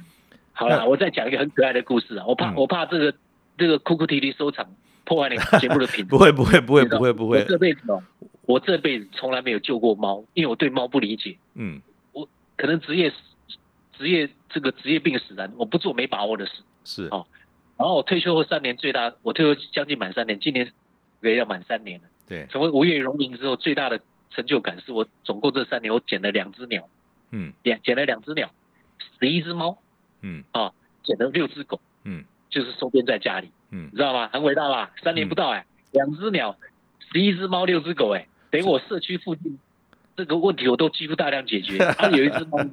[0.52, 3.12] 好了，我再讲一个很可爱的故事啊，我怕我怕这个
[3.58, 4.68] 这个哭哭啼啼收场，
[5.04, 6.04] 破坏你节目的品质。
[6.04, 8.02] 不会不会不会不会不会，我这辈子哦。
[8.46, 11.38] 我这辈子从来没有救过猫，因为我对猫不理解。
[11.54, 11.80] 嗯，
[12.12, 13.10] 我可能职业
[13.96, 16.52] 职业这个职业病使然，我不做没把握的事。
[16.84, 17.26] 是哦，
[17.78, 20.70] 然后我退休后三年，最大我退休将近满三年，今年
[21.22, 22.08] 也要满三年了。
[22.28, 23.98] 对，成为无业游民之后，最大的
[24.30, 26.86] 成就感是我总共这三年我捡了两只鸟。
[27.30, 28.50] 嗯，两捡了两只鸟，
[29.18, 29.78] 十一只猫。
[30.20, 30.70] 嗯，啊，
[31.02, 31.80] 捡了六只狗。
[32.04, 33.50] 嗯，就是收编在家里。
[33.74, 34.30] 嗯，你知道吗？
[34.32, 34.92] 很伟大吧？
[35.02, 36.56] 三年不到哎、欸，两只鸟，
[37.12, 38.28] 十一只猫，六只狗哎、欸。
[38.52, 39.58] 等于我社区附近
[40.16, 41.76] 这个问题我都几乎大量解决。
[41.98, 42.70] 它 有一只猫呢，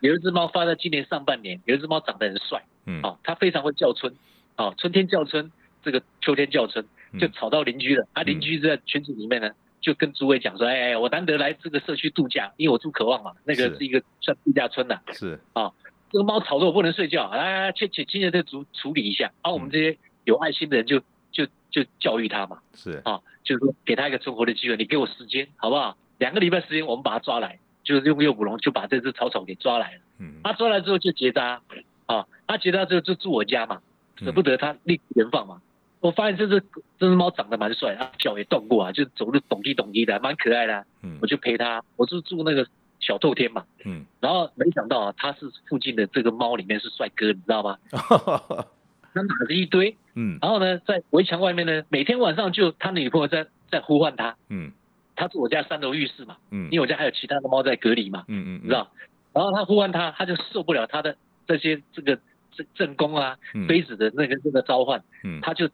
[0.00, 4.14] 有一只猫发在今年上半年，有一只猫长得很帅，嗯，啊，它非常会叫春，
[4.56, 5.50] 啊，春天叫春，
[5.82, 6.84] 这个秋天叫春，
[7.18, 8.06] 就吵到邻居了。
[8.12, 9.50] 啊，邻居在群组里面呢，
[9.80, 15.72] 就跟诸位讲说，哎，我难得来这个社区度假，因为我住渴望嘛，那个是一个算度假村呐，是啊，
[16.10, 19.32] 这个猫吵得我不能睡觉，来去去，今天再处处理一下。
[19.40, 21.00] 啊，我们这些有爱心的人就
[21.30, 23.20] 就就教育他嘛，是啊。
[23.44, 25.96] 就是说，给他一个存活的机会，你给我时间，好不好？
[26.18, 30.00] 两个礼拜时间，我们把他抓来，就是用诱捕笼就把这只草草给抓来了。
[30.18, 31.60] 嗯，他抓来之后就结扎，
[32.06, 33.82] 啊，他结扎之后就住我家嘛，
[34.18, 35.60] 舍不得他立刻原放嘛。
[35.98, 36.60] 我发现这只
[37.00, 40.86] 这只猫长得蛮帅，它，脚也动过啊，就走路咚滴咚滴的，蛮可爱的。
[41.02, 42.64] 嗯，我就陪他，我是住那个
[43.00, 43.64] 小透天嘛。
[43.84, 47.76] 嗯，然后没想到啊，他是附近的这个猫里面是帅哥，你知道吗？
[49.14, 54.72] 他拿着一堆，嗯，然后呢，在围墙外面呢，每天晚上就他女朋友在在呼唤他，嗯，
[55.16, 58.90] 他住我家三楼浴室嘛，嗯，因为我家还有其他的猫在隔离嘛，嗯嗯，你知道，
[59.32, 62.18] 然后他呼唤他，他就受不了他的这些这个
[62.52, 63.38] 正正宫啊，
[63.68, 65.68] 妃子的那个这个召唤，嗯，他就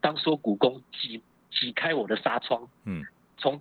[0.00, 3.02] 当缩骨功挤挤开我的纱窗，嗯，
[3.38, 3.60] 从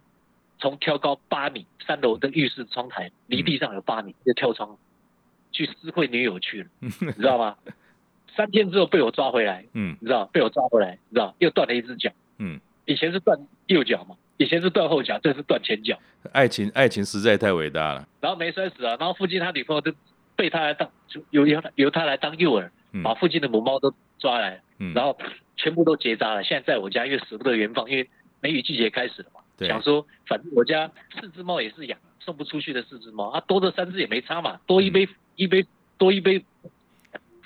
[0.60, 4.78] 从挑高八米三楼的浴室窗台离地上有八米，就跳窗
[5.52, 7.56] 去私会女友去了， 你知道吗？
[8.36, 15.98] 三天之后被我抓回来，嗯，你知道被我抓回来，你知道又断了一只脚，嗯，以前是断右脚嘛，以前是断后脚，这是断前脚。
[16.32, 18.08] 爱情爱情实在太伟大了。
[18.22, 19.94] 然后没摔死啊，然后附近他女朋友就
[20.36, 25.18] 被他来当，就由由由他来当诱饵，嗯、把附近的母猫都抓来，嗯，然后
[25.56, 26.44] 全部都结扎了。
[26.44, 28.10] 现在在我家，因为舍不得原放，因为
[28.42, 35.66] 梅雨季节开始了嘛，对想说反正我家四只猫也是养，送不出去的四只猫，啊多的三只也没差嘛，多一杯、嗯、一杯
[35.98, 36.44] 多一杯。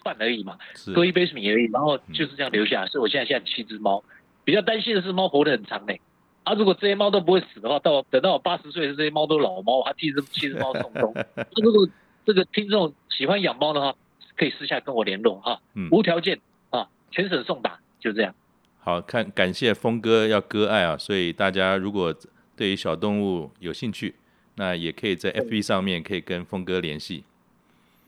[0.08, 0.58] 饭而已嘛，
[0.95, 2.86] 喝一杯米而已，然后就是这样留下。
[2.88, 4.01] 所以我现在现在七只猫，
[4.45, 5.99] 比较担心的是猫活得很长嘞。
[6.43, 11.14] 啊，如果这些猫都不会死的话，到等到我八十岁的这些猫都老猫，我还替这七只猫送终。
[11.36, 11.86] 那如果
[12.26, 13.93] 这个听众喜欢养猫的话，
[14.38, 15.60] 可以私下跟我联络哈，
[15.91, 16.39] 无条件
[16.70, 18.34] 啊，全省送达，就这样。
[18.80, 22.16] 好看，感谢峰哥要割爱啊，所以大家如果
[22.55, 24.16] 对于小动物有兴趣，
[24.55, 27.26] 那也可以在 FB 上面可以跟峰哥联系。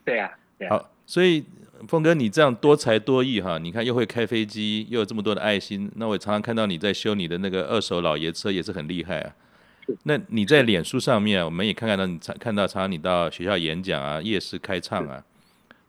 [0.06, 0.78] 对呀，对呀。
[0.78, 1.44] 好，所以。
[1.88, 9.34] 峰哥，你这样多才多艺哈，你看又会开飞机，又有这么多的爱心，那我常常看到你在修你的那个二手老爷车，也是很厉害啊。
[10.04, 15.24] 那你在脸书上面，我们也看看到你常看到常常你到学校演讲啊，夜市开唱啊，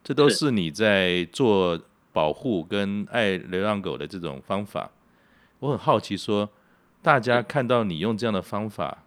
[0.05, 1.77] 这都是你在做
[2.13, 4.89] 保护跟爱流浪狗的这种方法。
[5.59, 6.49] 我很好奇说，
[7.03, 9.03] 大家看到你用这样的方法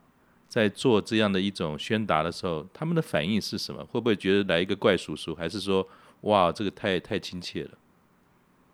[0.49, 3.81] 在做这样的一种宣达的时候，他们的反应是什么？
[3.85, 5.87] 会不会觉得来一个怪叔叔，还是说？
[6.23, 7.71] 哇，这个太太亲切了。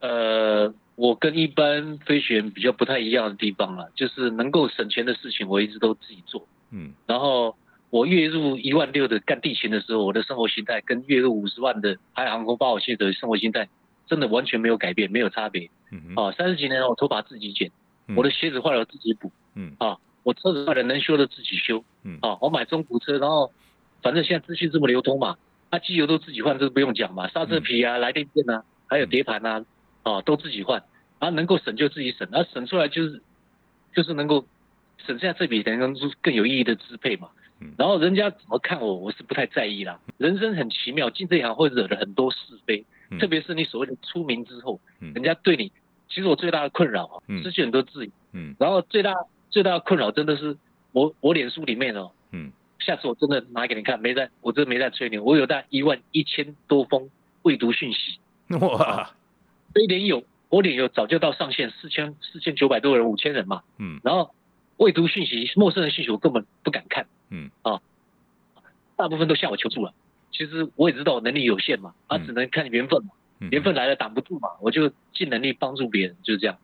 [0.02, 6.48] 呃，我跟一般飞行员比较不太一样的地方啊，就是能够省钱的事情，我一直都自己做。
[6.72, 6.94] 嗯。
[7.06, 7.56] 然后
[7.90, 13.68] 我月入一万六的干地勤的时候，我的生活形态跟月入五十万的拍航空八号系的生活形态，
[14.08, 15.70] 真的完全没有改变，没有差别。
[15.92, 16.16] 嗯嗯。
[16.16, 17.72] 啊，三十几年了，我头发自己剪，
[18.08, 19.32] 嗯、我的鞋子坏了我自己补。
[19.56, 19.76] 嗯。
[19.80, 21.84] 啊，我车子坏了能修的自己修。
[22.04, 22.20] 嗯。
[22.22, 23.52] 啊，我买中古车，然后
[24.04, 25.36] 反正现在资讯这么流通嘛。
[25.72, 27.28] 那、啊、机油都自己换，这个不用讲嘛。
[27.28, 29.64] 刹车皮啊、来电片啊，还有碟盘啊，
[30.04, 30.84] 哦，都自己换。
[31.20, 33.22] 啊，能够省就自己省，啊，省出来就是
[33.94, 34.46] 就是能够
[35.06, 37.30] 省下这笔钱，能够更有意义的支配嘛。
[37.78, 40.00] 然后人家怎么看我，我是不太在意啦。
[40.18, 42.86] 人生很奇妙，进这一行会惹了很多是非，
[43.20, 45.70] 特别是你所谓的出名之后，人家对你，
[46.08, 48.12] 其实我最大的困扰啊，失去很多自由。
[48.32, 48.56] 嗯。
[48.58, 49.14] 然后最大
[49.50, 50.58] 最大的困扰真的是
[50.94, 52.12] 我我脸书里面哦。
[52.32, 52.54] 嗯。
[52.90, 57.08] 下次我真的拿给你看，没在，我真的没在吹牛，我有带一万一千多封
[57.44, 58.20] 未读讯息。
[58.58, 59.12] 哇，
[59.76, 63.62] 非脸有，我脸有早就到上线四千四千九百多人，五千人嘛。
[63.78, 64.00] 嗯。
[64.04, 64.34] 然后
[64.78, 67.06] 未读讯息，陌生人讯息我根本不敢看。
[67.30, 67.52] 嗯。
[67.62, 67.80] 啊，
[68.96, 69.94] 大部分都向我求助了。
[70.32, 73.12] 其实我也知道我能力有限嘛，啊，只能看缘分嘛。
[73.40, 73.50] 嗯。
[73.52, 76.58] 缘分来了挡不住嘛，我就尽能力帮助别人，就是这样。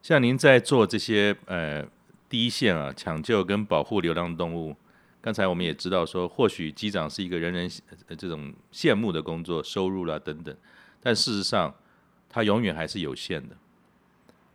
[0.00, 1.84] 像您在做这些呃
[2.30, 4.74] 第一线啊，抢救跟保护流浪动物。
[5.26, 7.68] 刚才我们也知道说，或许机长是一个人人
[8.16, 10.56] 这种羡慕的工作，收入啦等等，
[11.00, 11.74] 但事实上，
[12.28, 13.56] 它永远还是有限的。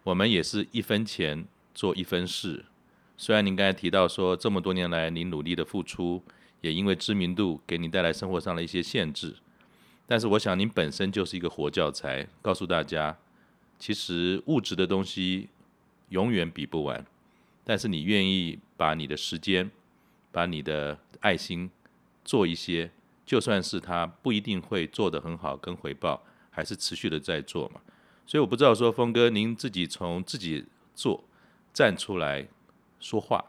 [0.04, 2.64] 我们也是一分钱做一分事。
[3.18, 6.24] 虽然您刚才提到说，这么多年来您努力的付出，
[6.62, 9.36] 也因为知名度给你带来生活上的一些限制，
[10.08, 13.18] 但是我想您本身就是一个活教材，告诉大家，
[13.78, 15.50] 其实物质的东西
[16.08, 17.06] 永远比不完，
[17.66, 19.70] 但是你愿意把你的时间。
[20.32, 21.70] 把你的爱心
[22.24, 22.90] 做一些，
[23.26, 27.82] 就算是他不一定会做得很好，跟回报还是持续的在做嘛。
[28.26, 30.66] 所以我不知道说，峰哥您自己从自己
[30.96, 31.24] 做
[31.74, 32.48] 站出来
[33.00, 33.44] 说话，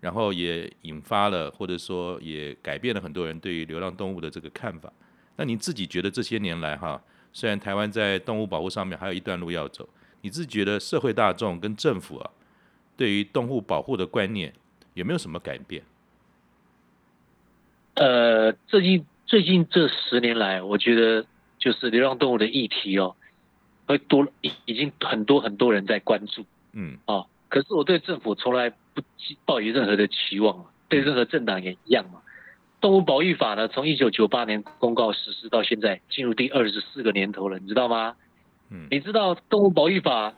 [0.00, 4.92] 然后也引发了或者说也改变了很多人对于流浪动物的这个看法。
[5.36, 7.00] 那您自己觉得这些年来哈，
[7.32, 9.88] 虽然台湾在动物保护上面还有一段路要走，
[10.22, 12.30] 你自己觉得社会大众跟政府啊，
[12.96, 14.52] 对于动物保护的观念
[14.94, 15.84] 有没有什么改变？
[17.96, 21.24] 呃，最近最近这十年来，我觉得
[21.58, 23.16] 就是流浪动物的议题哦，
[23.86, 26.44] 会多已已经很多很多人在关注，
[26.74, 29.00] 嗯，啊，可是我对政府从来不
[29.46, 32.20] 抱有任何的期望，对任何政党也一样嘛。
[32.82, 38.14] 动物保育法呢，从一九九八年公告实施到现在，进入第二十四个年头了，你知道吗？
[38.70, 40.34] 嗯，你知道动物保育法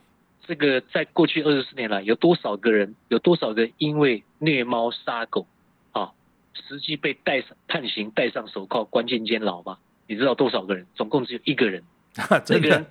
[0.46, 5.44] 这个在过去二十四年来有多少个人，有多少个因为虐猫杀狗？
[6.66, 9.78] 实际被带上判刑、戴上手铐、关进监牢吗？
[10.06, 10.86] 你知道多少个人？
[10.94, 11.82] 总共只有一个人。
[12.44, 12.86] 这个人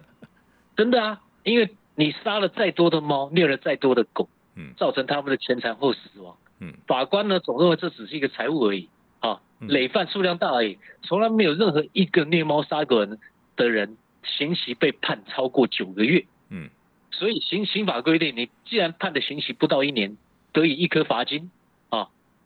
[0.75, 8.87] 真的啊，因为你杀了再多的猫，虐了再多的狗，嗯，造成他们的全残或死亡，嗯，法官呢总认为这只是一个财物而已，
[9.19, 13.19] 啊，累犯数量大而已，从来没有任何一个虐猫杀狗人
[13.55, 16.69] 的人刑期被判超过九个月，嗯，
[17.11, 20.15] 所以刑刑法规定，你既然判的刑期不到一年，
[20.53, 21.49] 得以一颗罚金。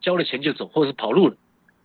[0.01, 1.35] 交了钱就走，或者是跑路了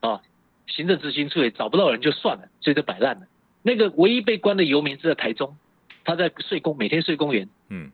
[0.01, 0.23] 啊。
[0.67, 3.27] 行政执行处也找不到人就算了，所以就摆烂了。
[3.63, 5.57] 那个唯一被关的游民是在台中，
[6.05, 7.93] 他在睡公，每天睡公园，嗯，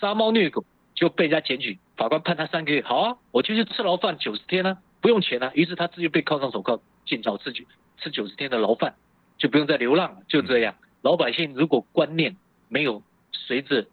[0.00, 0.64] 杀猫虐狗
[0.94, 5.50] 就被人家检举，法官判他三个月，好啊，我就去吃牢饭九十天啊，不用钱啊。
[5.54, 8.94] 于是他自己被铐上手铐进牢吃吃九十天的牢饭，
[9.36, 10.74] 就不用再流浪了，就这样。
[10.80, 12.36] 嗯、老百姓如果观念
[12.68, 13.02] 没有
[13.32, 13.86] 随着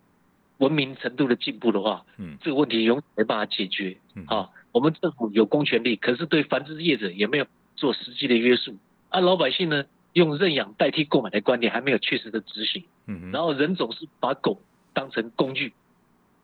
[0.58, 3.98] 文明程度的进步的话，嗯，这个问题永远没办法解决。
[4.16, 4.50] 嗯，啊，
[4.80, 8.78] 我们政府有公权力，可是对繁殖业者也没有做实际的约束。
[9.10, 12.86] 啊，老百姓呢，用认养代替购买的观念还没有确实的执行。
[13.06, 14.62] 嗯，然后人总是把狗
[14.94, 15.74] 当成工具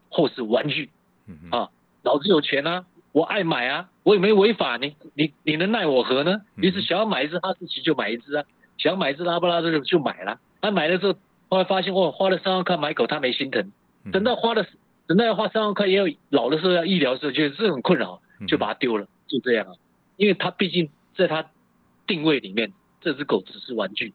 [0.10, 0.90] 或是玩具。
[1.28, 1.70] 嗯，啊，
[2.04, 6.42] 老子有钱啊，我爱买啊，我也没违法，你你你能奈我何呢？
[6.58, 8.44] 于是想要买一只哈士奇就买一只啊，
[8.78, 10.42] 想要买一只拉布拉多就就买了。
[10.60, 11.18] 他、啊、买了之后，
[11.48, 13.72] 后来发现哦，花了三万块买狗，他没心疼。
[14.12, 14.66] 等到花了，
[15.08, 19.74] 等到要花三万块，也有老的时候要医疗的时候，觉得这很困扰，就把它丢了，就这样啊。
[20.18, 21.50] 因为它毕竟在它
[22.08, 24.14] 定位里面，这只狗只是玩具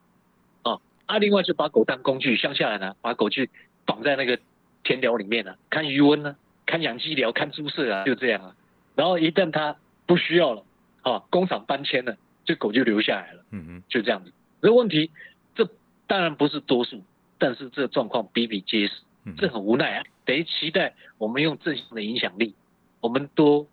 [0.63, 0.79] 啊。
[1.07, 3.51] 啊，另外就把狗当工具，乡下来呢，把狗去
[3.85, 4.39] 绑在那个
[4.83, 8.57] 田寮里面呢、啊，看鱼温呢，看养鸡寮，看猪舍啊，就这样啊。
[8.95, 10.65] 然后一旦它不需要了，
[11.03, 14.33] 啊，工厂搬迁了，这狗就留下来了，嗯嗯，就这样子。
[14.63, 15.11] 这问题，
[15.55, 15.69] 这
[16.07, 17.03] 当然不是多数，
[17.39, 18.95] 但是这状况比比皆是。
[19.37, 22.55] 这很无奈啊，等于期待我们用正向的影响力，
[23.01, 23.67] 我们多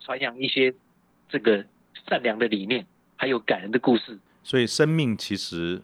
[0.00, 0.74] 传扬一些
[1.28, 1.64] 这个
[2.08, 2.86] 善良的理念，
[3.16, 4.18] 还有感人的故事。
[4.42, 5.80] 所以，生命其实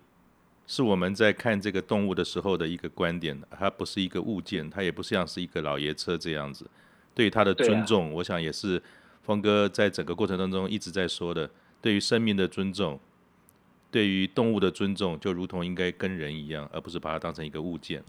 [0.67, 6.69] 是我们在看这个动物的时候的一个观点，它不是一个物件，它也不像是一个老爷车这样子。
[7.15, 8.83] 对于它的尊重，啊、我想也是
[9.23, 11.49] 峰哥在整个过程当中一直在说的，
[11.81, 12.99] 对于生命的尊重，
[13.91, 18.03] 对于动物的尊重，就如同应该跟人一样，而不是把它当成一个物件。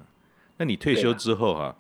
[0.58, 1.76] 那你退休之后哈、啊，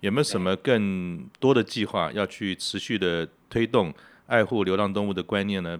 [0.00, 3.92] 有没有什么更多的计划要去持续的推动
[4.26, 5.78] 爱护流浪动物的观念呢？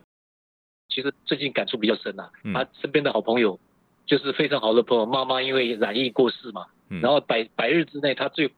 [0.88, 3.58] 其实最近感触比较深啊，他身边的好朋友
[4.06, 8.50] 就是非常好的朋友，妈妈因为染疫过世嘛，然后百百日之内，他最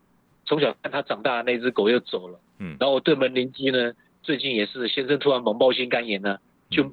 [0.44, 3.92] 从小看他长大的那只狗又走了，嗯，然后我对门邻居呢，
[4.22, 6.38] 最近也是先生突然猛爆性肝炎呢，
[6.70, 6.92] 就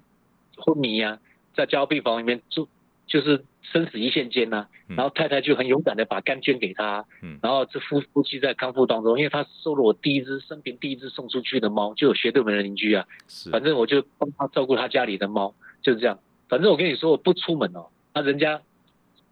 [0.57, 1.20] 昏迷呀、啊，
[1.55, 2.67] 在加护病房里面住。
[3.10, 16.20] 就是生死一线间呐、啊，然后太太就很勇敢的把肝捐给他，嗯，然后这夫夫妻在康复当中，因为他收了我第一只生平第一只送出去的猫，就有斜对门的邻居啊，是，反正我就帮他照顾他家里的猫，就是这样。
[16.47, 18.62] 反正我跟你说，我不出门哦，那人家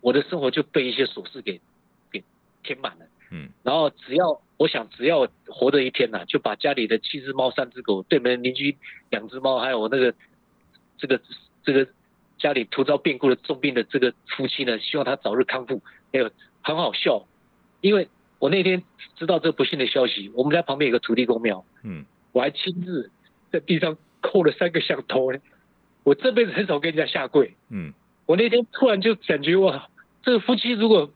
[0.02, 1.62] 我的生活就被一些琐事给
[2.12, 2.24] 给
[2.64, 8.76] 填满了，嗯，然后只要我想只要活着一天呐、啊，就把家里的七只猫、三只狗、对门邻居
[9.12, 10.14] 两只猫，还有我那个
[10.98, 11.22] 这个
[11.64, 11.88] 这个。
[12.38, 15.82] 家里突遭变故的重病的这个夫妻呢，希望他早日康复。
[16.14, 16.30] 还有
[16.62, 17.26] 很好笑，
[17.82, 18.08] 因为
[18.40, 18.84] 我那天
[19.16, 23.12] 知道这个不幸的消息，我们家旁边有个土地公庙，嗯，我还亲自
[23.52, 25.40] 在地上叩了三个响头呢。
[26.04, 27.94] 我这辈子很少跟人家下跪，嗯，
[28.26, 29.90] 我那天突然就感觉哇，
[30.24, 31.12] 这个夫妻如果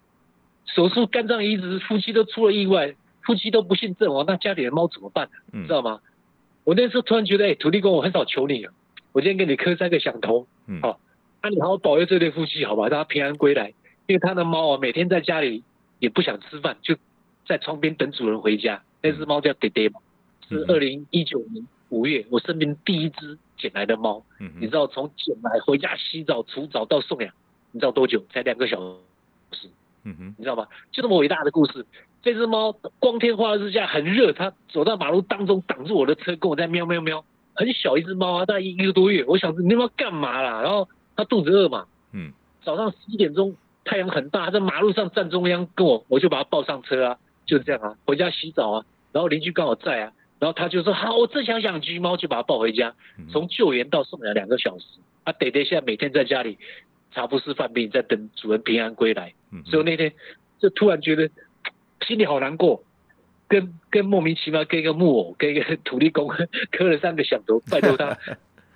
[0.65, 5.30] 手术肝脏移植，夫妻都出了意外，夫妻都不幸阵亡，那家里的猫怎么办？
[5.53, 6.01] 嗯，知道吗？
[6.63, 8.74] 我那时候突然觉得，哎，土地公，我很少求你了，
[9.13, 10.99] 我今天给你磕三个响头，嗯，好。
[11.44, 13.74] 那、啊、你好好保佑这对夫妻，好吧，让他平安归来。
[14.06, 15.64] 因为他的猫啊，每天在家里
[15.98, 16.96] 也不想吃饭，就
[17.48, 18.84] 在窗边等主人回家。
[19.02, 20.00] 那只猫叫爹爹嘛，
[20.48, 24.24] 是二零一九年五月我身边第一只捡来的猫。
[24.60, 27.34] 你知道从捡来回家洗澡、除蚤到送养，
[27.72, 28.24] 你知道多久？
[28.32, 28.80] 才两个小
[29.52, 29.68] 时。
[30.04, 30.68] 嗯哼，你知道吗？
[30.92, 31.84] 就这么伟大的故事。
[32.22, 37.26] 这只猫光天化日之下很热，它走到马路当中挡住我的车，跟我在喵喵喵。
[37.56, 39.24] 很小一只猫啊，大概一个多月。
[39.26, 40.62] 我想着你他妈干嘛啦？
[40.62, 40.88] 然后。
[41.22, 41.86] 他肚子饿嘛？
[42.13, 42.32] 嗯，
[42.63, 43.55] 早上十一点钟，
[43.86, 52.93] 太阳很大，在马路上站中央，跟我，我就把他抱上车啊，就是这样啊，回家洗澡啊，然后邻居刚好在啊，然后他就说好，我正想养橘猫，就把他抱回家，
[53.32, 54.86] 从救援到送养两个小时，
[55.24, 56.57] 啊，爹爹现在每天在家里
[57.11, 59.34] 茶不思饭病，在等主人平安归来，
[59.65, 60.11] 所以那天
[60.59, 61.30] 就突然觉得
[62.05, 62.84] 心里好难过，
[63.47, 66.28] 跟跟莫名其妙跟一个木偶，跟一个土地公
[66.72, 68.17] 磕了三个响头，拜托他。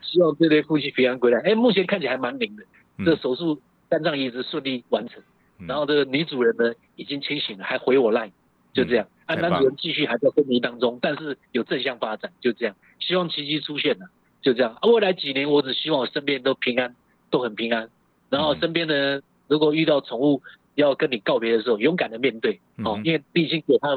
[0.06, 1.40] 希望这对夫妻平安归来。
[1.42, 2.64] 哎，目前看起来还蛮灵的。
[3.04, 5.22] 这手术肝脏移植顺利完成，
[5.68, 8.32] 然后这个女主人呢已经清醒了，还回我 line，
[8.74, 9.06] 就这样。
[9.26, 12.76] 啊，男主人继续还在昏迷当中，但是有正向发展，就这样。
[13.00, 14.06] 希望奇迹出现了，
[14.42, 14.78] 就这样。
[14.80, 16.96] 啊，未来几年我只希望我身边都平安，
[17.30, 17.90] 都很平安。
[18.30, 20.42] 然后身边的人如果遇到宠物
[20.76, 23.90] 要跟你告别的时候，勇敢的面对，哦，因为毕竟给他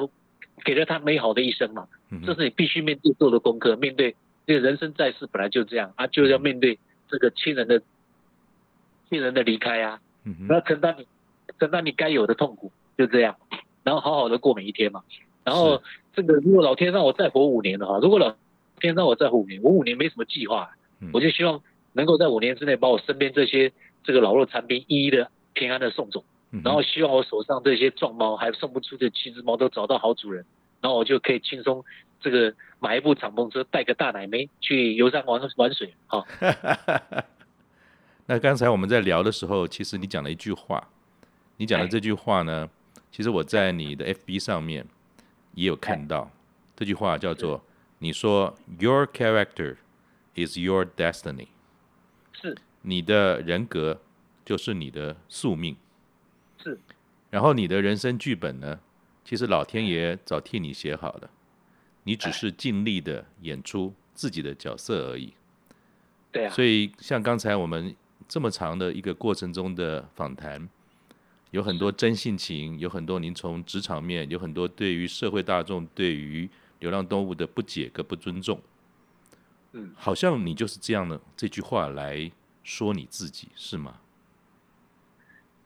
[0.64, 1.86] 给了他美好的一生嘛，
[2.26, 4.16] 这是你必须面对做的功课，面对。
[4.48, 7.82] 这个人生在世本来就这样啊，就要面对这个亲人的
[9.10, 10.00] 亲人的离开啊，
[10.48, 11.06] 然后承担你
[11.60, 13.36] 承担你该有的痛苦，就这样，
[13.84, 15.02] 然后好好的过每一天嘛。
[15.44, 15.82] 然后
[16.14, 18.34] 这个如果老天让我再活五年的话，如果老
[18.80, 20.70] 天让我再活五年，我五年没什么计划，
[21.02, 21.60] 嗯、我就希望
[21.92, 23.70] 能够在五年之内把我身边这些
[24.02, 30.42] 这个老弱残兵一一的平安的送走，嗯、然后希望我手上这些壮猫还送不出的七只猫都找到好主人，
[30.80, 31.84] 然后我就可以轻松
[32.18, 36.26] 这个买一部敞篷车，带个大奶妹去游山玩玩水，好。
[38.26, 40.88] 那刚才我们在聊的时候，其实你讲了一句话，
[41.56, 42.68] 你讲的这句话呢，
[43.10, 44.86] 其实我在你的 FB 上面
[45.54, 46.30] 也有看到，
[46.76, 47.64] 这句话叫做
[47.98, 49.76] 你说 Your character
[50.34, 51.48] is your destiny，
[52.32, 52.56] 是。
[52.82, 54.00] 你的人格
[54.44, 55.76] 就是你的宿命，
[56.62, 56.78] 是，
[57.28, 58.78] 然后你的人生剧本呢，
[59.24, 61.30] 其实老天爷早替你写好了，
[62.08, 65.34] 你只是尽力的演出自己的角色而已，
[66.32, 67.94] 对啊，所以像刚才我们。
[68.30, 70.68] 这么长的一个过程中的访谈，
[71.50, 76.46] 有很多真性情，有很多您从职场面，有很多对于社会大众对于
[76.80, 78.60] 流浪动物的不解跟不尊重。
[79.72, 82.30] 嗯，好像你就是这样的这句话来
[82.62, 83.98] 说你自己是吗？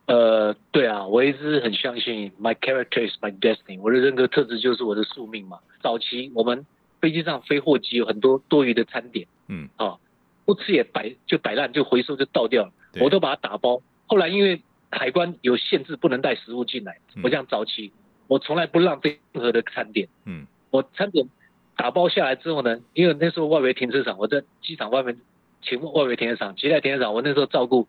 [0.06, 5.58] 呃，对啊，我一直很相信 my character is my destiny，我的人格特质就是我的宿命嘛。
[5.80, 6.66] 早期我们
[7.00, 9.98] 飞机上飞货机有很多多余的餐点，嗯，啊。
[10.44, 12.72] 不吃也摆就摆烂，就回收就倒掉了。
[13.00, 13.80] 我都把它打包。
[14.08, 16.98] 后来因为海关有限制，不能带食物进来。
[17.22, 17.92] 我讲早期，
[18.26, 20.08] 我从来不浪费任何的餐点。
[20.24, 21.28] 嗯，我餐点
[21.76, 25.16] 打包下来之后呢，因为那时候外围停车场，我在机场外面
[25.62, 27.86] 请外围停车场，接待停车场，我那时候照顾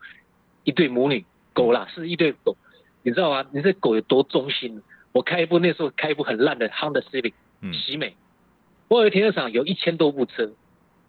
[0.63, 2.57] 一对母女狗啦，是一对狗。
[3.03, 3.45] 你知道吗？
[3.51, 4.81] 你这狗有多忠心？
[5.11, 7.33] 我开一部那时候开一部很烂的 Honda Civic，
[7.73, 8.15] 喜美。
[8.89, 10.51] 外围停车场有一千多部车，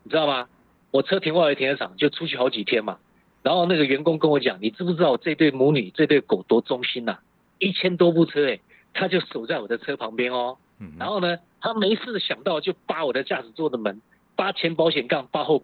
[0.02, 0.48] 你知道吗？
[0.90, 2.98] 我车停外围停车场，就出去好几天嘛。
[3.42, 7.22] 然后那个员工跟我讲：“你知不知道我这对母女、这对狗多忠心呐、啊？
[7.58, 8.60] 一千多部车哎，
[8.92, 10.56] 他就守在我的车旁边哦。
[10.98, 14.00] 然后呢，他没事想到就扒我的驾驶座的门，
[14.34, 15.62] 扒前保险杠，扒后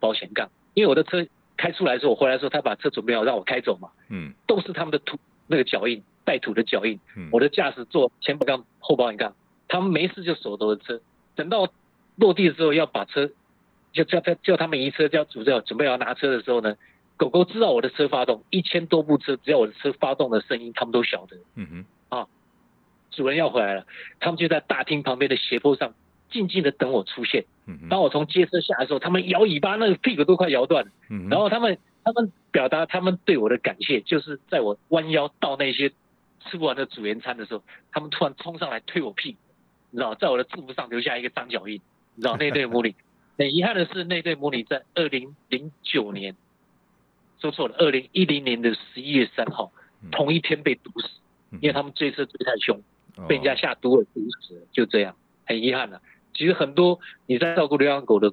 [0.00, 0.50] 保险杠。
[0.74, 1.26] 因为我的车
[1.58, 3.90] 开出来的时候，我回来的时候，他把车准备好让我开走嘛。
[4.08, 6.98] 嗯，都是他们的土那个脚印，带土的脚印。
[7.16, 9.36] 嗯我的驾驶座前保杠、后保险杠，
[9.68, 10.98] 他们没事就守着我的车，
[11.34, 11.68] 等到
[12.16, 13.30] 落地的时候要把车。”
[13.90, 16.76] 就叫他叫他们移车，叫主教准备要拿车的时候呢，
[17.16, 21.38] 狗狗知道我的车发动，一千多部车，只要我的车发动的声音，他们都晓得。
[21.56, 21.66] 嗯
[22.10, 22.26] 哼，啊，
[23.10, 23.86] 主人要回来了，
[24.20, 25.94] 他们就在大厅旁边的斜坡上
[26.30, 27.44] 静静的等我出现。
[27.90, 30.90] 当我从街车下来的时候，他们摇尾巴，那个屁股都快摇断了。
[31.28, 35.90] 然后他们他们表达他们对我的感谢，就是在我弯腰倒那些
[36.46, 37.62] 吃不完的组员餐的时候，
[37.92, 39.38] 他们突然冲上来推我屁股，
[39.90, 41.74] 你知道，在我的制服上留下一个脏脚印，
[42.14, 42.94] 你知道那对母女。
[43.36, 46.34] 很遗憾的是，那对母女在二零零九年，
[47.38, 49.70] 说错了，二零一零年的十一月三号，
[50.10, 51.08] 同一天被毒死，
[51.60, 52.82] 因为他们追车追太凶，
[53.28, 55.14] 被人家下毒饵毒死了，就这样，
[55.46, 56.00] 很遗憾的。
[56.38, 58.32] 其实很多你在照顾流浪狗的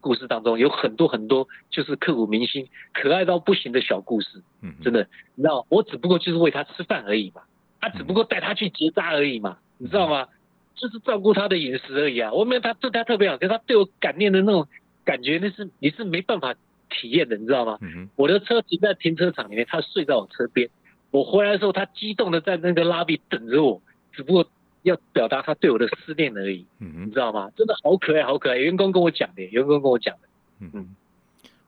[0.00, 4.42] 故事当中，有很多很多就是刻骨铭心、可爱到不行的小故事，
[4.82, 7.42] 真的，你知道，我只不过就是喂它吃饭而已嘛，
[7.80, 10.26] 他只不过带它去结扎而已嘛，你知道吗？
[10.74, 14.66] 就是照顾它的饮食而已啊，我没有它对它特别好，可是它对我感念的那种
[15.04, 16.54] 感觉，那是你是没办法
[16.90, 17.78] 体验的，你知道吗？
[17.80, 18.10] 嗯。
[18.16, 20.68] 我的车停在停车场里面，它睡在我车边，
[21.12, 23.80] 我回来的时候，它激动的在那个拉比等着我，
[24.12, 24.46] 只不过
[24.88, 26.64] 要表达他对我的思念而已。
[26.78, 27.50] 你知道吗？
[27.56, 28.56] 真的好可爱，好可爱。
[28.56, 30.28] 员工跟我讲的，员工跟我讲的。
[30.60, 30.96] 嗯嗯。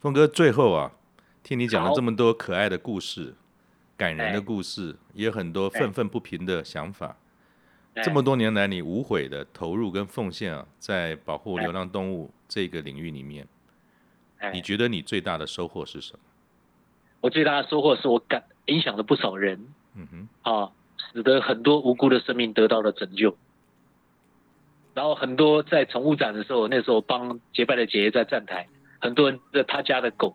[0.00, 0.92] 峰哥，最后啊，
[1.42, 3.34] 听你讲了这么多可爱的故事、
[3.96, 7.16] 感人的故事，也有很多愤愤不平的想法。
[8.04, 13.48] 这么多年来，你无悔的投入跟奉献啊，在保护流浪动物这个领域里面，
[14.52, 16.20] 你觉得你最大的收获是什么？
[17.20, 19.66] 我最大的收获是我感影响了不少人，
[19.96, 20.70] 嗯哼，啊，
[21.12, 23.36] 使得很多无辜的生命得到了拯救。
[24.94, 28.66] 然后很多在宠物展的时候，那时候帮结拜的姐姐在站台，
[29.00, 30.34] 很多人的他家的狗，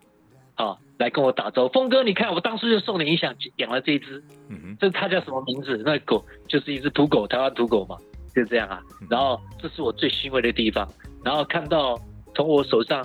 [0.54, 0.78] 啊。
[0.96, 5.76] 来跟我打招呼，峰哥，你看我当初就送你一想养了这一只，嗯哼，这它叫什么名字？
[5.84, 7.98] 那狗就是一只土狗，台湾土狗嘛，
[8.32, 8.80] 就这样啊。
[9.10, 10.88] 然后这是我最欣慰的地方，
[11.24, 12.00] 然后看到
[12.32, 13.04] 从我手上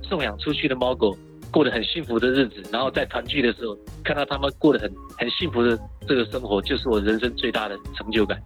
[0.00, 1.12] 送养出去的猫狗
[1.54, 8.42] 过得很幸福的日子，然后在团聚的时候看到他们过得很很幸福的这个生活，就是我人生最大的成就感。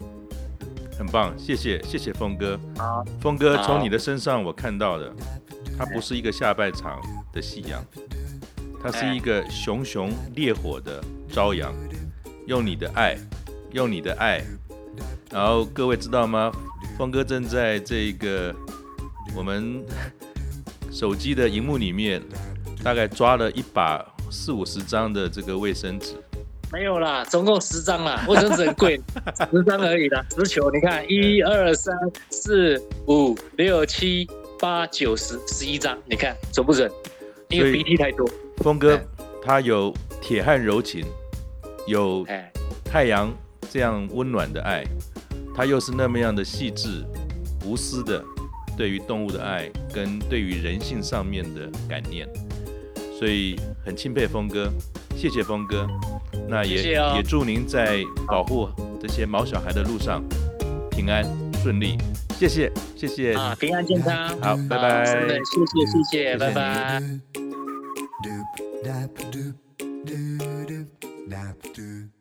[0.98, 2.60] 很棒，谢谢谢谢峰哥。
[2.76, 5.10] 啊，峰哥从你的身上我看到的，
[5.78, 7.00] 它不是一个下半场
[7.32, 7.82] 的夕阳。
[8.82, 11.74] 它是一个熊熊烈火的朝阳，
[12.46, 13.16] 用你的爱，
[13.72, 14.44] 用你的爱，
[15.32, 16.52] 然后各位知道吗？
[16.98, 18.54] 峰哥正在这个
[19.34, 19.82] 我们
[20.92, 22.22] 手机的荧幕里面，
[22.82, 26.14] 大概抓了一把四五十张的这个卫生纸，
[26.72, 29.00] 没有啦，总共十张啦，卫生纸很贵，
[29.50, 31.94] 十张而已啦，十球，你看一二三
[32.30, 34.28] 四五六七
[34.60, 36.90] 八九十十一张，你看准不准？
[37.48, 38.28] 因为鼻涕太多。
[38.58, 39.00] 峰哥
[39.42, 41.04] 他有铁汉柔情，
[41.86, 42.26] 有
[42.84, 43.32] 太阳
[43.70, 44.84] 这样温暖的爱，
[45.54, 47.02] 他又是那么样的细致、
[47.64, 48.22] 无私的
[48.76, 52.28] 对于动物的爱跟对于人性上面的感念，
[53.18, 54.70] 所以很钦佩峰哥，
[55.16, 55.88] 谢谢峰哥。
[56.48, 58.68] 那也谢谢、哦、也祝您在保护
[59.00, 60.22] 这些毛小孩的路上
[60.90, 61.24] 平安
[61.62, 61.98] 顺利。
[62.38, 64.28] 谢谢谢谢啊，平安健康。
[64.40, 65.04] 好，拜拜。
[65.04, 67.02] 谢谢谢谢，拜拜。
[71.74, 72.17] 谢谢